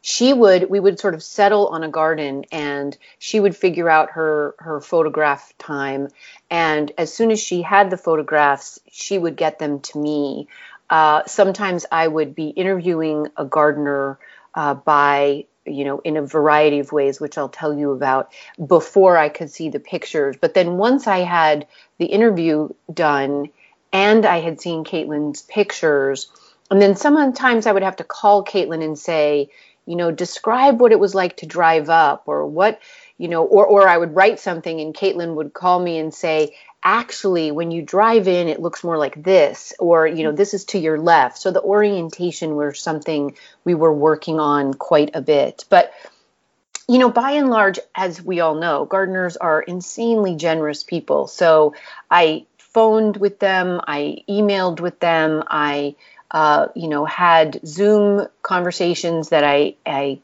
[0.01, 4.11] she would we would sort of settle on a garden and she would figure out
[4.11, 6.09] her her photograph time
[6.51, 10.47] and as soon as she had the photographs she would get them to me
[10.91, 14.19] uh, sometimes i would be interviewing a gardener
[14.53, 18.31] uh, by you know, in a variety of ways, which I'll tell you about
[18.65, 20.35] before I could see the pictures.
[20.39, 23.49] But then once I had the interview done
[23.91, 26.29] and I had seen Caitlin's pictures,
[26.69, 29.49] and then sometimes I would have to call Caitlin and say,
[29.85, 32.79] you know, describe what it was like to drive up or what,
[33.17, 36.55] you know, or, or I would write something and Caitlin would call me and say,
[36.85, 40.65] actually when you drive in it looks more like this or you know this is
[40.65, 41.39] to your left.
[41.39, 45.65] So the orientation was something we were working on quite a bit.
[45.69, 45.91] But
[46.87, 51.27] you know by and large as we all know gardeners are insanely generous people.
[51.27, 51.73] So
[52.09, 55.95] i phoned with them i emailed with them i
[56.31, 60.19] uh, you know had zoom conversations that i i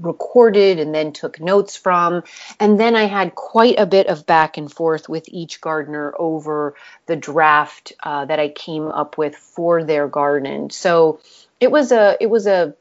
[0.00, 2.22] recorded and then took notes from.
[2.60, 6.74] And then I had quite a bit of back and forth with each gardener over
[7.06, 10.70] the draft uh, that I came up with for their garden.
[10.70, 11.20] So
[11.60, 12.74] it was a it was a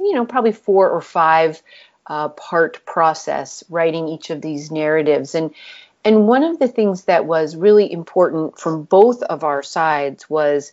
[0.00, 1.62] you know probably four or five
[2.06, 5.52] uh, part process writing each of these narratives and
[6.04, 10.72] and one of the things that was really important from both of our sides was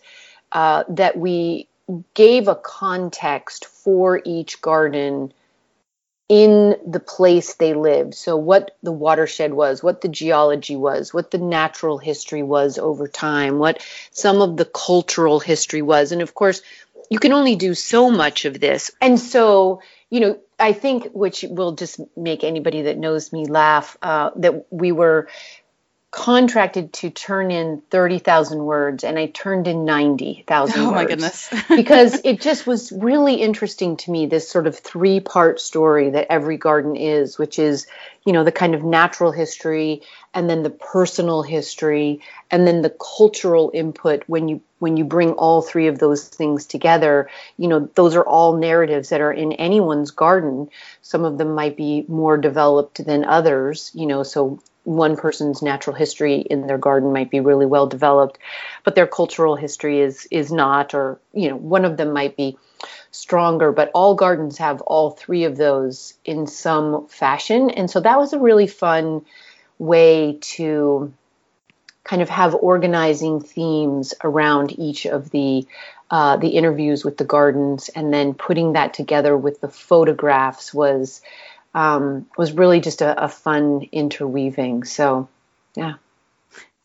[0.51, 1.67] uh, that we
[2.13, 5.33] gave a context for each garden
[6.29, 8.15] in the place they lived.
[8.15, 13.07] So, what the watershed was, what the geology was, what the natural history was over
[13.07, 16.12] time, what some of the cultural history was.
[16.12, 16.62] And of course,
[17.09, 18.91] you can only do so much of this.
[19.01, 23.97] And so, you know, I think, which will just make anybody that knows me laugh,
[24.01, 25.27] uh, that we were
[26.13, 31.49] contracted to turn in 30,000 words and I turned in 90,000 Oh my goodness.
[31.67, 36.58] because it just was really interesting to me this sort of three-part story that every
[36.58, 37.88] garden is, which is,
[38.28, 40.04] you know, the kind of natural history
[40.36, 42.21] and then the personal history
[42.52, 46.67] and then the cultural input when you when you bring all three of those things
[46.67, 50.69] together, you know, those are all narratives that are in anyone's garden.
[51.02, 55.95] Some of them might be more developed than others, you know, so one person's natural
[55.95, 58.37] history in their garden might be really well developed,
[58.83, 62.57] but their cultural history is is not, or you know, one of them might be
[63.11, 63.71] stronger.
[63.71, 68.33] But all gardens have all three of those in some fashion, and so that was
[68.33, 69.25] a really fun
[69.79, 71.13] way to
[72.03, 75.65] kind of have organizing themes around each of the
[76.11, 81.21] uh, the interviews with the gardens, and then putting that together with the photographs was
[81.73, 84.83] um, was really just a, a fun interweaving.
[84.83, 85.29] So,
[85.75, 85.95] yeah.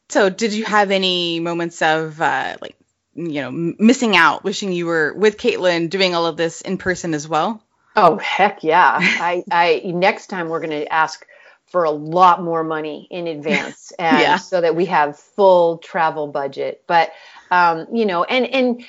[0.08, 2.76] So, did you have any moments of uh, like,
[3.14, 7.14] you know, missing out, wishing you were with Caitlin doing all of this in person
[7.14, 7.62] as well?
[7.96, 8.98] Oh heck yeah!
[9.00, 11.26] I, I next time we're going to ask
[11.66, 14.36] for a lot more money in advance, and yeah.
[14.36, 16.82] so that we have full travel budget.
[16.86, 17.12] But
[17.50, 18.84] um, you know, and and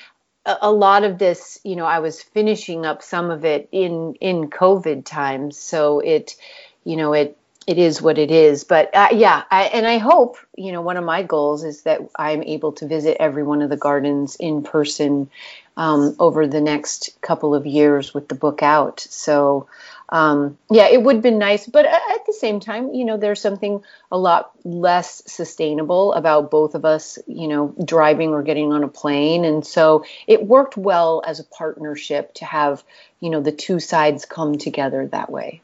[0.60, 4.50] a lot of this, you know, I was finishing up some of it in in
[4.50, 6.36] COVID times, so it,
[6.84, 7.36] you know, it
[7.66, 8.64] it is what it is.
[8.64, 12.00] But uh, yeah, I, and I hope, you know, one of my goals is that
[12.16, 15.30] I'm able to visit every one of the gardens in person
[15.76, 19.00] um, over the next couple of years with the book out.
[19.00, 19.68] So
[20.08, 22.09] um, yeah, it would be nice, but the
[22.40, 27.48] same time, you know, there's something a lot less sustainable about both of us, you
[27.48, 32.34] know, driving or getting on a plane, and so it worked well as a partnership
[32.34, 32.82] to have,
[33.20, 35.62] you know, the two sides come together that way.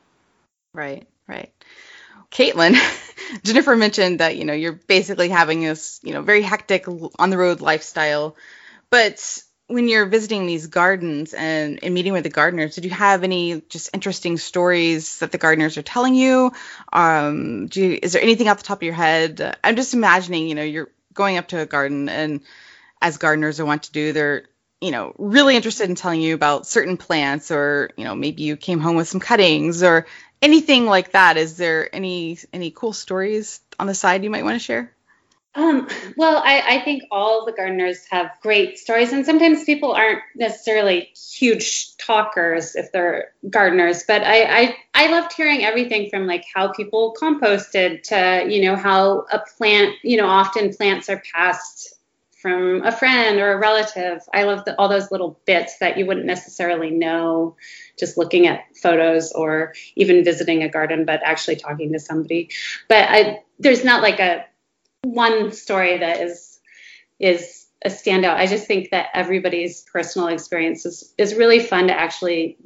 [0.72, 1.52] Right, right.
[2.30, 2.76] Caitlin,
[3.42, 6.86] Jennifer mentioned that you know you're basically having this you know very hectic
[7.18, 8.36] on the road lifestyle,
[8.90, 13.24] but when you're visiting these gardens and, and meeting with the gardeners, did you have
[13.24, 16.52] any just interesting stories that the gardeners are telling you?
[16.92, 19.56] Um, do you, is there anything off the top of your head?
[19.64, 22.42] I'm just imagining, you know, you're going up to a garden and
[23.02, 24.44] as gardeners are want to do, they're,
[24.80, 28.56] you know, really interested in telling you about certain plants or, you know, maybe you
[28.56, 30.06] came home with some cuttings or
[30.40, 31.36] anything like that.
[31.36, 34.95] Is there any any cool stories on the side you might want to share?
[35.56, 35.88] Um,
[36.18, 41.14] well, I, I, think all the gardeners have great stories, and sometimes people aren't necessarily
[41.32, 44.04] huge talkers if they're gardeners.
[44.06, 48.76] But I, I, I loved hearing everything from like how people composted to you know
[48.76, 51.94] how a plant, you know, often plants are passed
[52.42, 54.20] from a friend or a relative.
[54.34, 57.56] I love all those little bits that you wouldn't necessarily know
[57.98, 62.50] just looking at photos or even visiting a garden, but actually talking to somebody.
[62.88, 64.44] But I, there's not like a
[65.14, 66.58] one story that is
[67.18, 68.34] is a standout.
[68.34, 72.58] I just think that everybody's personal experience is, is really fun to actually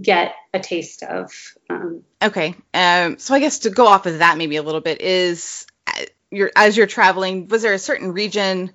[0.00, 1.30] get a taste of.
[1.70, 5.00] Um, okay, um, so I guess to go off of that maybe a little bit
[5.00, 8.72] is uh, you're as you're traveling, was there a certain region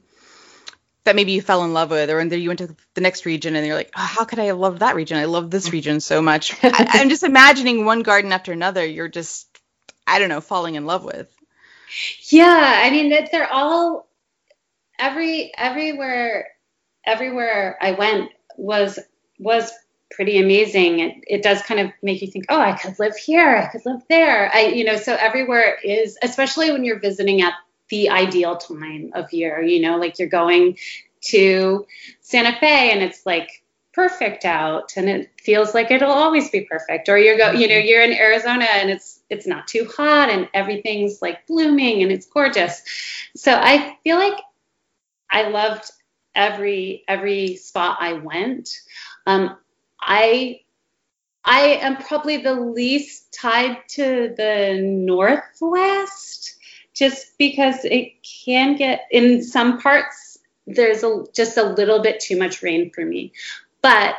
[1.03, 3.25] that maybe you fell in love with, or and then you went to the next
[3.25, 5.17] region and you're like, oh, how could I have loved that region?
[5.17, 6.55] I love this region so much.
[6.63, 8.85] I, I'm just imagining one garden after another.
[8.85, 9.47] You're just,
[10.05, 11.27] I don't know, falling in love with.
[12.29, 14.07] Yeah, I mean that they're all
[14.99, 16.49] every everywhere
[17.05, 18.99] everywhere I went was
[19.39, 19.71] was
[20.11, 20.99] pretty amazing.
[20.99, 23.85] It, it does kind of make you think, oh, I could live here, I could
[23.85, 24.53] live there.
[24.53, 27.53] I you know, so everywhere is especially when you're visiting at
[27.89, 30.77] the ideal time of year, you know, like you're going
[31.21, 31.85] to
[32.21, 33.60] Santa Fe and it's like
[33.93, 37.75] perfect out and it feels like it'll always be perfect or you're go you know
[37.75, 42.25] you're in Arizona and it's it's not too hot and everything's like blooming and it's
[42.25, 42.81] gorgeous.
[43.35, 44.39] So I feel like
[45.29, 45.91] I loved
[46.33, 48.79] every every spot I went.
[49.27, 49.57] Um,
[49.99, 50.61] I
[51.43, 56.55] I am probably the least tied to the northwest
[56.93, 60.31] just because it can get in some parts
[60.67, 63.33] there's a just a little bit too much rain for me.
[63.81, 64.15] But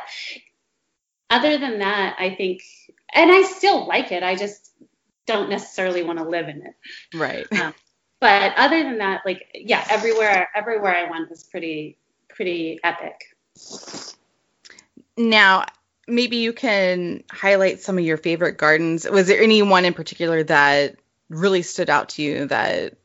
[1.29, 2.61] other than that, I think
[3.13, 4.23] and I still like it.
[4.23, 4.71] I just
[5.25, 6.75] don't necessarily want to live in it.
[7.13, 7.51] Right.
[7.59, 7.73] Um,
[8.19, 11.97] but other than that, like yeah, everywhere everywhere I went was pretty
[12.29, 13.35] pretty epic.
[15.17, 15.65] Now,
[16.07, 19.07] maybe you can highlight some of your favorite gardens.
[19.09, 20.95] Was there any one in particular that
[21.29, 22.95] really stood out to you that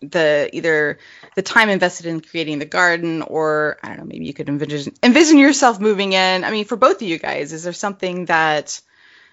[0.00, 0.98] the either
[1.36, 4.94] the time invested in creating the garden or I don't know, maybe you could envision
[5.02, 6.44] envision yourself moving in.
[6.44, 8.80] I mean, for both of you guys, is there something that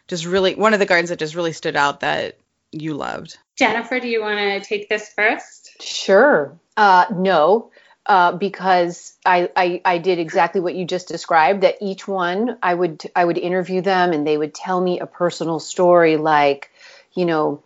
[0.07, 2.37] just really one of the gardens that just really stood out that
[2.71, 3.37] you loved?
[3.57, 5.81] Jennifer, do you want to take this first?
[5.81, 6.59] Sure.
[6.75, 7.71] Uh, no,
[8.05, 11.61] uh, because I, I, I did exactly what you just described.
[11.61, 15.05] That each one I would I would interview them and they would tell me a
[15.05, 16.71] personal story, like
[17.13, 17.63] you know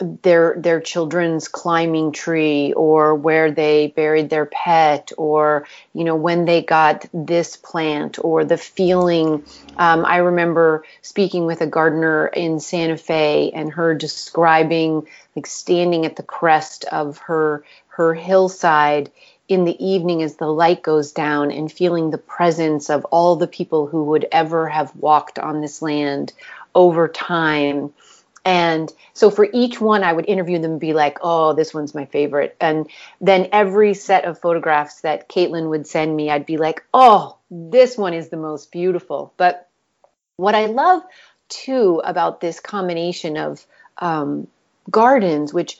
[0.00, 6.44] their their children's climbing tree or where they buried their pet or you know when
[6.44, 9.44] they got this plant or the feeling.
[9.76, 16.06] Um, i remember speaking with a gardener in santa fe and her describing like standing
[16.06, 19.10] at the crest of her her hillside
[19.48, 23.46] in the evening as the light goes down and feeling the presence of all the
[23.46, 26.32] people who would ever have walked on this land
[26.74, 27.92] over time
[28.44, 31.94] And so for each one, I would interview them and be like, oh, this one's
[31.94, 32.56] my favorite.
[32.60, 32.90] And
[33.20, 37.96] then every set of photographs that Caitlin would send me, I'd be like, oh, this
[37.96, 39.32] one is the most beautiful.
[39.38, 39.68] But
[40.36, 41.02] what I love
[41.48, 43.64] too about this combination of
[43.98, 44.48] um,
[44.90, 45.78] gardens, which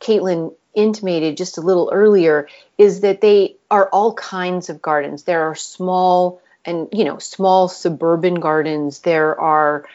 [0.00, 2.48] Caitlin intimated just a little earlier,
[2.78, 5.24] is that they are all kinds of gardens.
[5.24, 9.00] There are small and, you know, small suburban gardens.
[9.00, 9.86] There are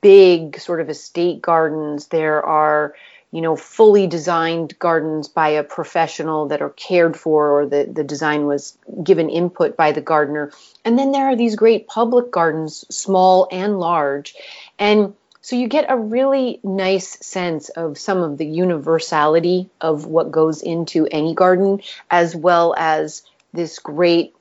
[0.00, 2.08] big sort of estate gardens.
[2.08, 2.94] There are,
[3.30, 8.04] you know, fully designed gardens by a professional that are cared for or the, the
[8.04, 10.52] design was given input by the gardener.
[10.84, 14.34] And then there are these great public gardens, small and large.
[14.78, 20.32] And so you get a really nice sense of some of the universality of what
[20.32, 23.22] goes into any garden, as well as
[23.52, 24.34] this great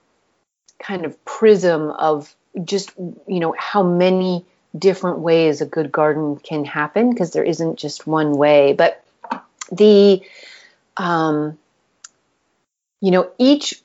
[0.80, 4.46] kind of prism of just, you know, how many
[4.78, 8.74] different ways a good garden can happen because there isn't just one way.
[8.74, 9.04] But
[9.72, 10.22] the,
[10.98, 11.58] um,
[13.02, 13.82] you know, each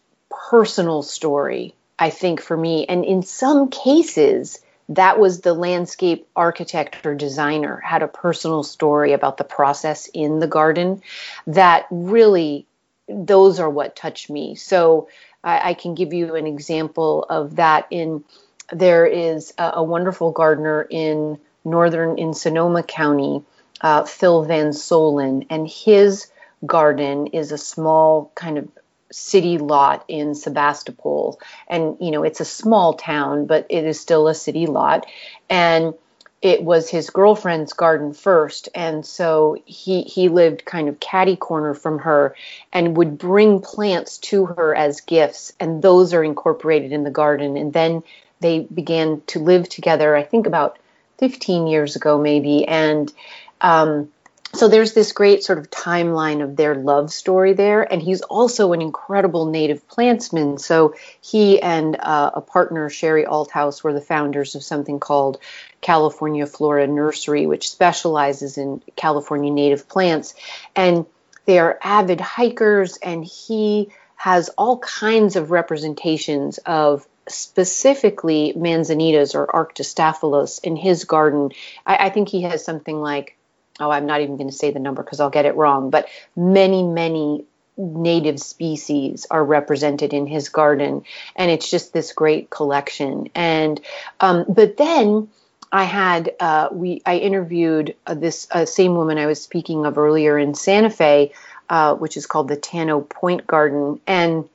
[0.48, 4.60] personal story, I think for me, and in some cases,
[4.90, 10.40] that was the landscape architect or designer had a personal story about the process in
[10.40, 11.02] the garden
[11.46, 12.66] that really
[13.08, 15.08] those are what touched me so
[15.42, 18.24] I, I can give you an example of that in
[18.72, 23.42] there is a, a wonderful gardener in northern in Sonoma County,
[23.80, 26.26] uh, Phil Van Soelen, and his
[26.64, 28.68] garden is a small kind of
[29.12, 31.40] city lot in Sebastopol.
[31.68, 35.06] And, you know, it's a small town, but it is still a city lot.
[35.48, 35.94] And
[36.42, 38.68] it was his girlfriend's garden first.
[38.74, 42.34] And so he, he lived kind of catty corner from her
[42.72, 45.52] and would bring plants to her as gifts.
[45.60, 47.56] And those are incorporated in the garden.
[47.56, 48.02] And then
[48.40, 50.78] they began to live together, I think about
[51.18, 52.66] 15 years ago, maybe.
[52.66, 53.12] And
[53.60, 54.10] um,
[54.52, 57.82] so there's this great sort of timeline of their love story there.
[57.82, 60.58] And he's also an incredible native plantsman.
[60.58, 65.38] So he and uh, a partner, Sherrie Althouse, were the founders of something called
[65.80, 70.34] California Flora Nursery, which specializes in California native plants.
[70.74, 71.06] And
[71.44, 79.46] they are avid hikers, and he has all kinds of representations of specifically manzanitas or
[79.46, 81.50] arctostaphylos in his garden.
[81.86, 83.36] I, I think he has something like,
[83.78, 86.08] oh, I'm not even going to say the number because I'll get it wrong, but
[86.36, 87.44] many, many
[87.80, 91.02] native species are represented in his garden
[91.36, 93.80] and it's just this great collection and
[94.20, 95.28] um, but then
[95.72, 99.96] i had uh, we i interviewed uh, this uh, same woman i was speaking of
[99.96, 101.32] earlier in santa fe
[101.70, 104.48] uh, which is called the tano point garden and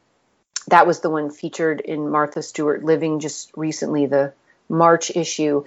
[0.68, 4.34] that was the one featured in Martha Stewart Living just recently, the
[4.68, 5.64] March issue.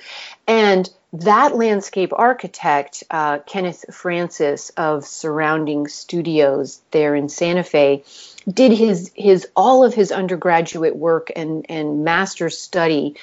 [0.47, 8.05] And that landscape architect, uh, Kenneth Francis of Surrounding Studios there in Santa Fe,
[8.53, 13.17] did his his all of his undergraduate work and and master's study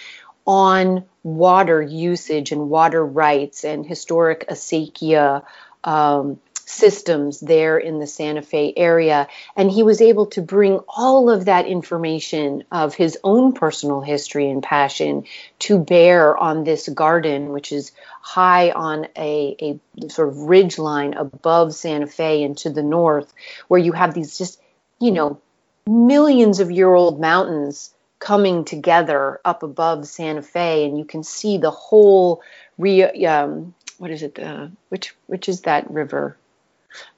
[0.48, 5.44] on water usage and water rights and historic acequia
[5.84, 9.28] um, systems there in the Santa Fe area.
[9.56, 14.50] And he was able to bring all of that information of his own personal history
[14.50, 15.26] and passion
[15.60, 17.92] to bear on this garden, which is
[18.22, 23.32] high on a, a sort of ridge line above Santa Fe and to the north,
[23.68, 24.60] where you have these just,
[25.00, 25.40] you know,
[25.88, 31.58] millions of year old mountains coming together up above Santa Fe, and you can see
[31.60, 32.42] the whole
[32.78, 34.40] re, um, what is it?
[34.40, 36.38] Uh, which which is that river?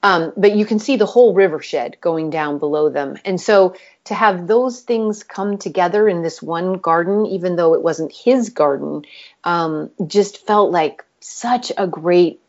[0.03, 3.17] Um, but you can see the whole river shed going down below them.
[3.25, 3.75] And so
[4.05, 8.49] to have those things come together in this one garden, even though it wasn't his
[8.49, 9.03] garden,
[9.43, 12.39] um, just felt like such a great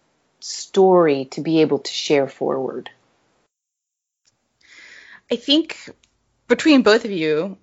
[0.40, 2.90] story to be able to share forward.
[5.30, 5.90] I think
[6.46, 7.58] between both of you,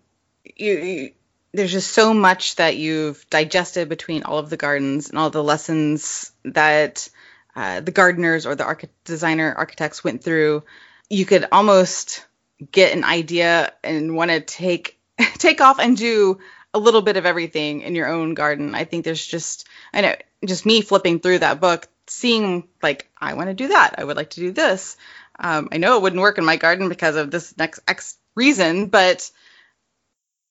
[0.55, 1.11] you, you,
[1.53, 5.43] there's just so much that you've digested between all of the gardens and all the
[5.43, 7.09] lessons that
[7.55, 10.63] uh, the gardeners or the archi- designer architects went through,
[11.09, 12.25] you could almost
[12.71, 14.99] get an idea and want to take
[15.37, 16.39] take off and do
[16.73, 18.75] a little bit of everything in your own garden.
[18.75, 23.33] I think there's just I know just me flipping through that book, seeing like I
[23.33, 23.95] want to do that.
[23.97, 24.97] I would like to do this.
[25.39, 28.87] Um, I know it wouldn't work in my garden because of this next X reason,
[28.87, 29.29] but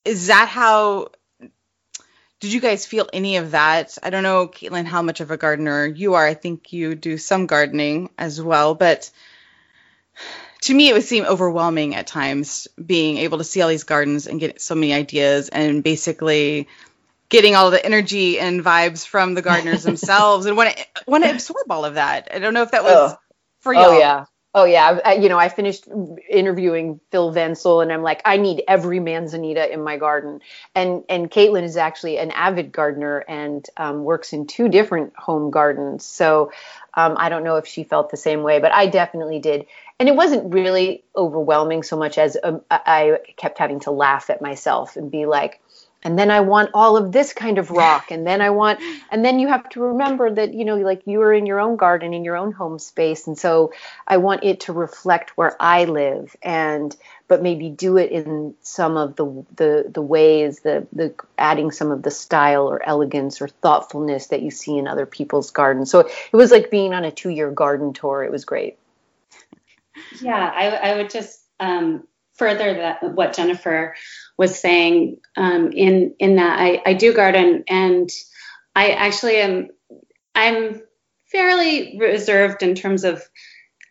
[0.04, 1.08] is that how
[2.44, 3.96] did you guys feel any of that?
[4.02, 6.26] I don't know, Caitlin, how much of a gardener you are.
[6.26, 9.10] I think you do some gardening as well, but
[10.60, 14.26] to me, it would seem overwhelming at times being able to see all these gardens
[14.26, 16.68] and get so many ideas and basically
[17.30, 21.30] getting all the energy and vibes from the gardeners themselves and want to want to
[21.30, 22.28] absorb all of that.
[22.30, 23.18] I don't know if that was oh.
[23.60, 23.80] for you.
[23.80, 24.26] Oh yeah.
[24.56, 25.88] Oh yeah, I, you know, I finished
[26.30, 30.40] interviewing Phil Van Soelen, and I'm like, I need every manzanita in my garden.
[30.76, 35.50] And and Caitlin is actually an avid gardener and um, works in two different home
[35.50, 36.04] gardens.
[36.04, 36.52] So
[36.94, 39.66] um, I don't know if she felt the same way, but I definitely did.
[39.98, 44.40] And it wasn't really overwhelming so much as um, I kept having to laugh at
[44.40, 45.60] myself and be like,
[46.04, 48.80] and then I want all of this kind of rock, and then I want,
[49.10, 51.76] and then you have to remember that you know, like you are in your own
[51.76, 53.72] garden, in your own home space, and so
[54.06, 56.94] I want it to reflect where I live, and
[57.26, 61.90] but maybe do it in some of the the the ways, the the adding some
[61.90, 65.90] of the style or elegance or thoughtfulness that you see in other people's gardens.
[65.90, 68.22] So it was like being on a two year garden tour.
[68.22, 68.78] It was great.
[70.20, 73.94] Yeah, I, I would just um, further that what Jennifer
[74.36, 78.10] was saying um, in in that I, I do garden and
[78.74, 79.68] I actually am
[80.34, 80.82] I'm
[81.30, 83.22] fairly reserved in terms of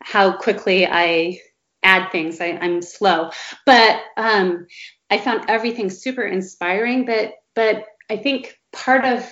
[0.01, 1.39] how quickly I
[1.83, 2.39] add things.
[2.41, 3.31] I, am slow,
[3.65, 4.67] but um,
[5.09, 7.05] I found everything super inspiring.
[7.05, 9.29] But but I think part of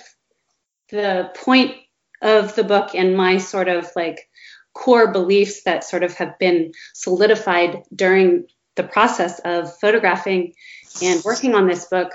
[0.90, 1.76] the point
[2.20, 4.28] of the book and my sort of like
[4.74, 8.46] core beliefs that sort of have been solidified during
[8.76, 10.54] the process of photographing
[11.02, 12.12] and working on this book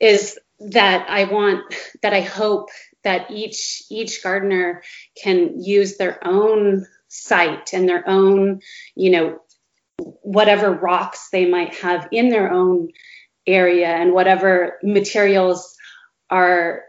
[0.00, 2.68] is that I want that I hope
[3.04, 4.82] that each each gardener
[5.22, 8.60] can use their own site and their own
[8.94, 9.38] you know
[10.22, 12.88] whatever rocks they might have in their own
[13.46, 15.76] area and whatever materials
[16.30, 16.84] are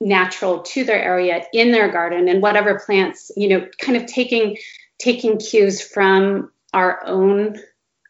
[0.00, 4.56] natural to their area in their garden and whatever plants you know kind of taking
[4.98, 7.58] taking cues from our own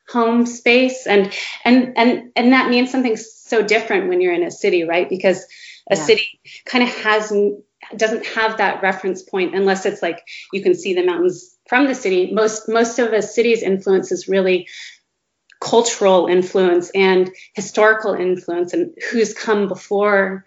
[0.08, 1.06] home space.
[1.06, 1.32] And
[1.64, 5.08] and and and that means something so different when you're in a city right?
[5.08, 5.44] Because
[5.90, 6.02] a yeah.
[6.02, 7.32] city kind of has
[7.96, 11.94] doesn't have that reference point unless it's like you can see the mountains from the
[11.94, 12.32] city.
[12.32, 14.68] Most most of a city's influence is really
[15.60, 20.44] cultural influence and historical influence and who's come before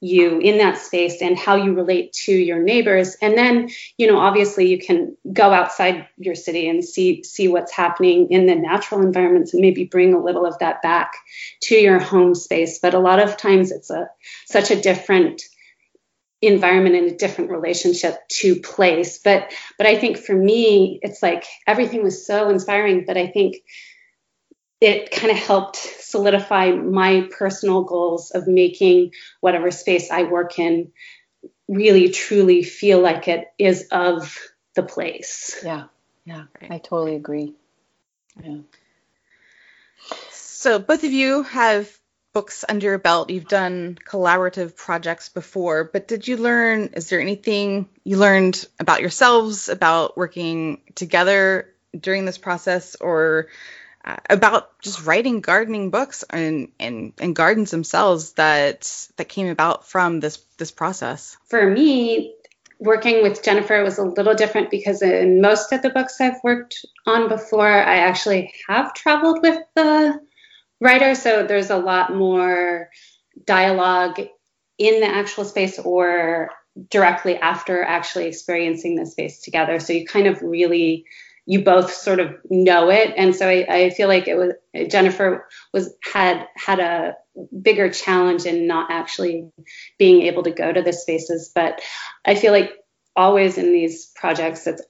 [0.00, 3.16] you in that space and how you relate to your neighbors.
[3.20, 7.72] And then you know obviously you can go outside your city and see see what's
[7.72, 11.12] happening in the natural environments and maybe bring a little of that back
[11.62, 12.78] to your home space.
[12.78, 14.08] But a lot of times it's a
[14.46, 15.42] such a different
[16.42, 19.18] environment and a different relationship to place.
[19.18, 23.04] But but i think for me it's like everything was so inspiring.
[23.06, 23.56] But i think
[24.80, 30.92] it kind of helped solidify my personal goals of making whatever space I work in
[31.68, 34.36] really truly feel like it is of
[34.74, 35.60] the place.
[35.64, 35.84] Yeah,
[36.24, 37.54] yeah, I totally agree.
[38.42, 38.58] Yeah.
[40.30, 41.90] So both of you have
[42.32, 43.30] books under your belt.
[43.30, 46.90] You've done collaborative projects before, but did you learn?
[46.94, 53.48] Is there anything you learned about yourselves about working together during this process, or
[54.04, 59.86] uh, about just writing gardening books and, and and gardens themselves that that came about
[59.86, 61.36] from this this process.
[61.48, 62.34] For me
[62.78, 66.82] working with jennifer was a little different because in most of the books i've worked
[67.04, 70.18] on before i actually have traveled with the
[70.80, 71.14] writer.
[71.14, 72.90] So there's a lot more
[73.44, 74.20] dialogue
[74.78, 76.50] in the actual space or
[76.88, 79.78] directly after actually experiencing the space together.
[79.78, 81.04] So you kind of really
[81.50, 83.12] you both sort of know it.
[83.16, 84.52] And so I, I, feel like it was
[84.88, 87.16] jennifer was had had a
[87.60, 89.50] bigger challenge in not actually
[89.98, 91.50] being able to go to the spaces.
[91.52, 91.80] But
[92.24, 92.70] i feel like
[93.16, 94.82] always in these projects it's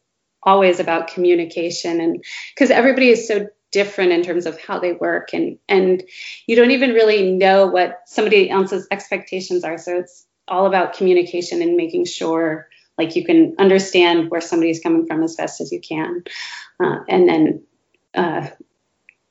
[0.42, 2.22] always about communication and
[2.54, 5.32] because everybody is so different in terms of how they work.
[5.32, 6.02] And and
[6.46, 9.78] you don't even really know what somebody else's expectations are.
[9.78, 12.68] So it's all about communication and making sure
[13.00, 16.22] like you can understand where somebody's coming from as best as you can.
[16.78, 17.62] Uh, and then
[18.14, 18.48] uh,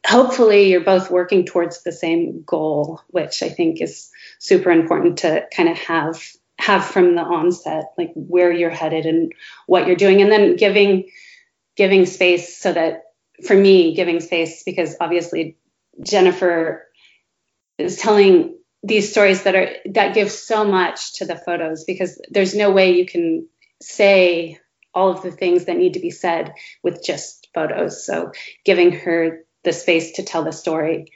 [0.06, 4.10] hopefully you're both working towards the same goal which i think is
[4.40, 6.24] super important to kind of have
[6.60, 9.34] have from the onset like where you're headed and
[9.66, 10.22] what you're doing.
[10.22, 11.10] And then giving
[11.76, 13.04] giving space so that
[13.46, 15.56] for me giving space because obviously
[16.04, 16.86] jennifer
[17.78, 22.54] is telling these stories that are that give so much to the photos because there's
[22.54, 23.48] no way you can
[23.82, 24.60] say
[24.94, 26.54] all of the things that need to be said
[26.84, 28.06] with just photos.
[28.06, 28.32] So
[28.66, 31.12] giving her the space to tell the story.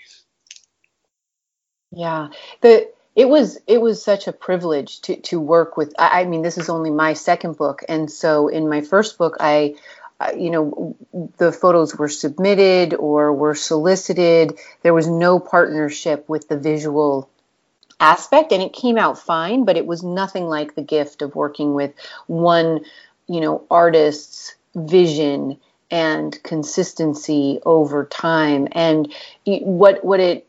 [1.91, 2.29] Yeah.
[2.61, 6.57] The it was it was such a privilege to to work with I, mean this
[6.57, 9.75] is only my second book and so in my first book I
[10.35, 10.95] you know
[11.37, 17.29] the photos were submitted or were solicited there was no partnership with the visual
[17.99, 21.73] aspect and it came out fine but it was nothing like the gift of working
[21.73, 21.93] with
[22.27, 22.81] one
[23.27, 25.57] you know artist's vision
[25.91, 28.67] and consistency over time.
[28.71, 29.13] And
[29.45, 30.47] what what it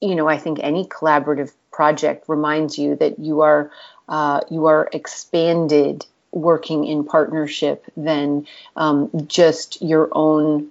[0.00, 3.70] you know i think any collaborative project reminds you that you are
[4.08, 10.68] uh, you are expanded working in partnership than um, just your own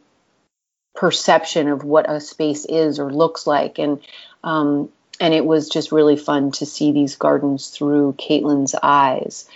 [0.96, 3.80] perception of what a space is or looks like.
[3.80, 4.00] And
[4.44, 4.90] um,
[5.20, 9.48] and it was just really fun to see these gardens through Caitlin's eyes.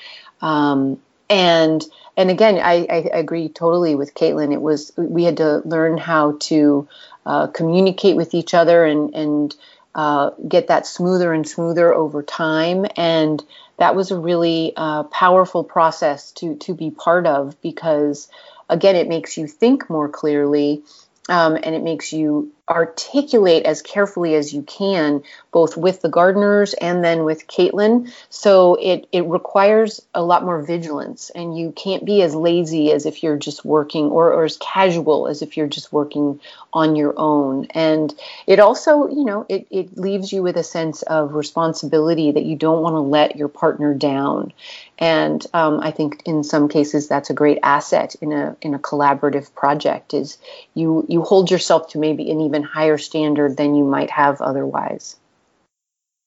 [0.41, 1.83] Um, and
[2.15, 4.53] and again I, I, agree totally with Caitlin.
[4.53, 6.87] It was we had to learn how to
[7.25, 9.55] uh, communicate with each other and and
[9.93, 12.85] uh, get that smoother and smoother over time.
[12.95, 13.43] And
[13.77, 18.29] that was a really uh, powerful process to to be part of because
[18.69, 20.83] again it makes you think more clearly
[21.29, 26.73] um, and it makes you articulate as carefully as you can, both with the gardeners
[26.73, 28.11] and then with Caitlin.
[28.29, 33.05] So it, it requires a lot more vigilance, and you can't be as lazy as
[33.05, 36.39] if you're just working, or, or as casual as if you're just working
[36.73, 37.67] on your own.
[37.71, 38.13] And
[38.45, 42.55] it also, you know, it, it leaves you with a sense of responsibility that you
[42.55, 44.51] don't want to let your partner down.
[44.97, 48.79] And um, I think in some cases that's a great asset in a in a
[48.79, 50.13] collaborative project.
[50.13, 50.37] Is
[50.73, 55.15] you you hold yourself to maybe an even higher standard than you might have otherwise.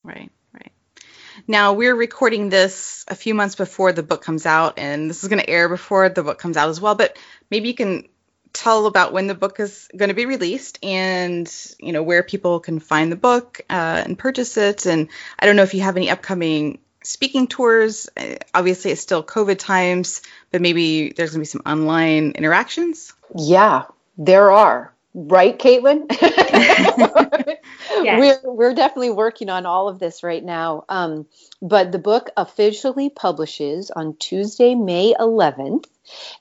[0.04, 0.72] Right, right.
[1.48, 5.28] Now we're recording this a few months before the book comes out, and this is
[5.28, 6.94] going to air before the book comes out as well.
[6.94, 7.16] But
[7.50, 8.08] maybe you can
[8.52, 12.60] tell about when the book is going to be released and you know where people
[12.60, 15.08] can find the book uh, and purchase it and
[15.38, 19.58] i don't know if you have any upcoming speaking tours uh, obviously it's still covid
[19.58, 23.12] times but maybe there's going to be some online interactions?
[23.36, 23.84] Yeah
[24.20, 24.92] there are.
[25.12, 26.06] Right caitlin?
[28.02, 28.40] Yes.
[28.44, 30.84] we're, we're definitely working on all of this right now.
[30.88, 31.26] Um,
[31.60, 35.84] but the book officially publishes on tuesday may 11th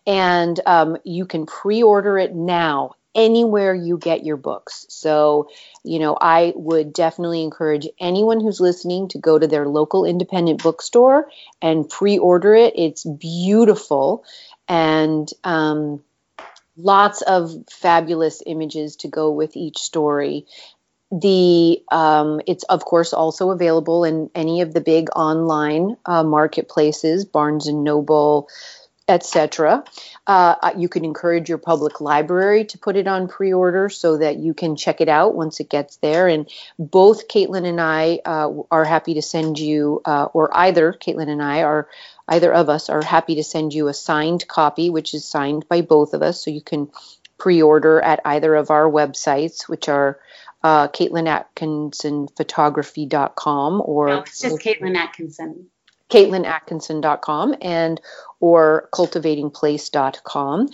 [0.07, 5.49] and um, you can pre-order it now anywhere you get your books so
[5.83, 10.61] you know i would definitely encourage anyone who's listening to go to their local independent
[10.61, 11.27] bookstore
[11.61, 14.23] and pre-order it it's beautiful
[14.69, 16.01] and um,
[16.77, 20.45] lots of fabulous images to go with each story.
[21.11, 27.25] The um, it's of course also available in any of the big online uh, marketplaces,
[27.25, 28.47] Barnes and Noble,
[29.09, 29.83] etc.
[30.27, 34.53] Uh, you can encourage your public library to put it on pre-order so that you
[34.53, 36.27] can check it out once it gets there.
[36.27, 36.47] And
[36.77, 41.41] both Caitlin and I uh, are happy to send you, uh, or either Caitlin and
[41.41, 41.89] I are
[42.27, 45.81] either of us are happy to send you a signed copy, which is signed by
[45.81, 46.91] both of us, so you can
[47.39, 50.19] pre-order at either of our websites, which are
[50.63, 55.71] uh, CaitlinAtkinsonPhotography.com or no, it's just Caitlin Atkinson.
[56.09, 58.01] CaitlinAtkinson.com and
[58.39, 60.69] or cultivatingplace.com.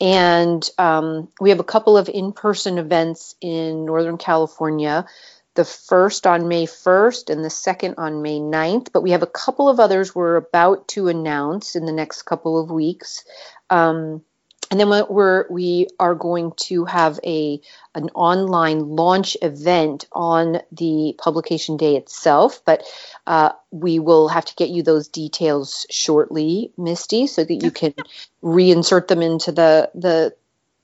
[0.00, 5.06] And um, we have a couple of in-person events in Northern California
[5.54, 9.26] the first on May 1st and the second on May 9th, but we have a
[9.26, 13.24] couple of others we're about to announce in the next couple of weeks.
[13.68, 14.22] Um,
[14.70, 17.60] and then we're we are going to have a
[17.94, 22.84] an online launch event on the publication day itself, but
[23.26, 27.94] uh, we will have to get you those details shortly, Misty, so that you can
[28.42, 30.34] reinsert them into the the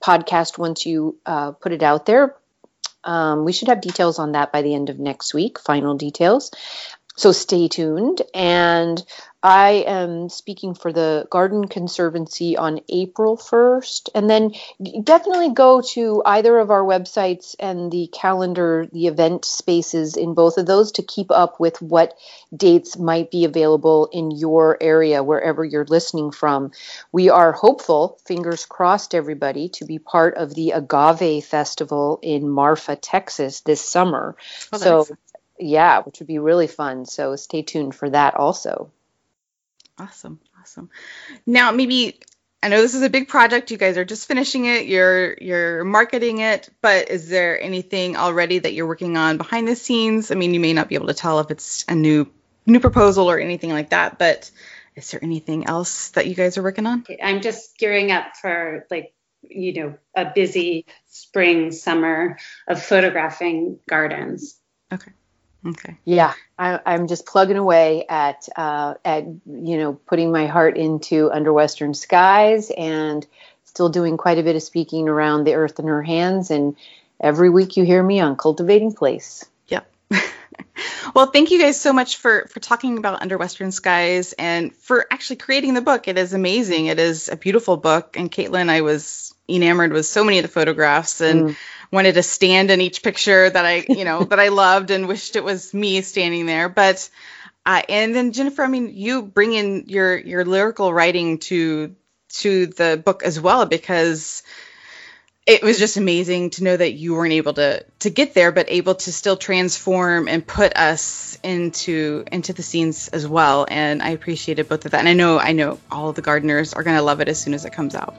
[0.03, 2.35] podcast once you uh, put it out there.
[3.05, 6.51] Um, we should have details on that by the end of next week, final details.
[7.17, 8.23] So stay tuned.
[8.35, 9.03] And
[9.47, 14.09] I am speaking for the Garden Conservancy on April 1st.
[14.13, 14.51] And then
[15.05, 20.59] definitely go to either of our websites and the calendar, the event spaces in both
[20.59, 22.19] of those to keep up with what
[22.57, 26.73] dates might be available in your area, wherever you're listening from.
[27.13, 32.97] We are hopeful, fingers crossed, everybody, to be part of the Agave Festival in Marfa,
[32.97, 34.35] Texas this summer.
[34.73, 35.07] Oh, so,
[35.57, 37.07] yeah, which would be really fun.
[37.07, 38.91] So stay tuned for that also.
[39.99, 40.41] Awesome.
[40.61, 40.91] Awesome.
[41.47, 42.21] Now, maybe
[42.63, 43.71] I know this is a big project.
[43.71, 44.87] You guys are just finishing it.
[44.87, 49.77] You're you're marketing it, but is there anything already that you're working on behind the
[49.77, 50.31] scenes?
[50.31, 52.29] I mean, you may not be able to tell if it's a new
[52.67, 54.51] new proposal or anything like that, but
[54.97, 57.05] is there anything else that you guys are working on?
[57.23, 64.59] I'm just gearing up for like you know a busy spring summer of photographing gardens.
[64.93, 65.13] Okay.
[65.67, 65.97] Okay.
[66.05, 71.31] Yeah, I, am just plugging away at uh, at you know putting my heart into
[71.33, 73.27] under western skies and
[73.65, 76.51] still doing quite a bit of speaking around the earth in her hands.
[76.51, 76.77] And
[77.21, 79.45] every week you hear me on cultivating place.
[79.69, 79.91] Yep.
[81.15, 85.07] Well, thank you guys so much for for talking about Under Western Skies and for
[85.11, 86.09] actually creating the book.
[86.09, 86.87] It is amazing.
[86.87, 88.17] It is a beautiful book.
[88.19, 91.57] And Caitlin, I was enamored with so many of the photographs and mm.
[91.91, 95.37] Wanted to stand in each picture that I, you know, that I loved and wished
[95.37, 96.69] it was me standing there.
[96.69, 97.09] But
[97.65, 101.95] uh, and then Jennifer, I mean, you bring in your your lyrical writing to
[102.29, 104.43] to the book as well because
[105.47, 108.67] it was just amazing to know that you weren't able to to get there but
[108.69, 113.67] able to still transform and put us into into the scenes as well.
[113.69, 114.99] And i appreciated both of that.
[114.99, 117.55] And i know i know all the gardeners are going to love it as soon
[117.55, 118.15] as it comes out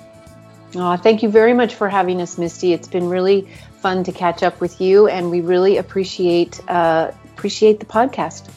[0.75, 3.47] oh, thank you very much for having us misty it's been really
[3.81, 8.49] fun to catch up with you and we really appreciate uh, appreciate the podcast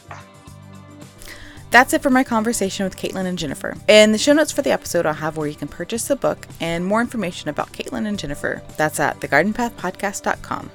[1.71, 3.77] that's it for my conversation with Caitlin and Jennifer.
[3.87, 6.45] In the show notes for the episode, I'll have where you can purchase the book
[6.59, 8.61] and more information about Caitlin and Jennifer.
[8.75, 10.69] That's at thegardenpathpodcast.com.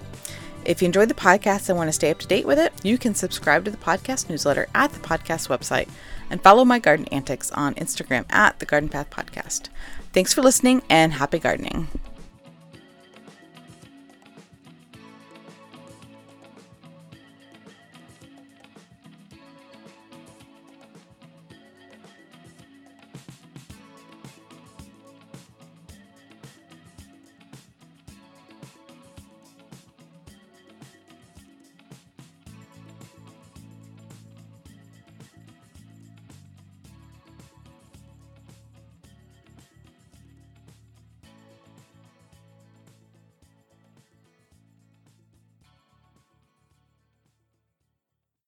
[0.64, 2.96] If you enjoyed the podcast and want to stay up to date with it, you
[2.96, 5.88] can subscribe to the podcast newsletter at the podcast website
[6.30, 9.68] and follow my garden antics on Instagram at the Garden Path Podcast.
[10.16, 11.88] Thanks for listening and happy gardening.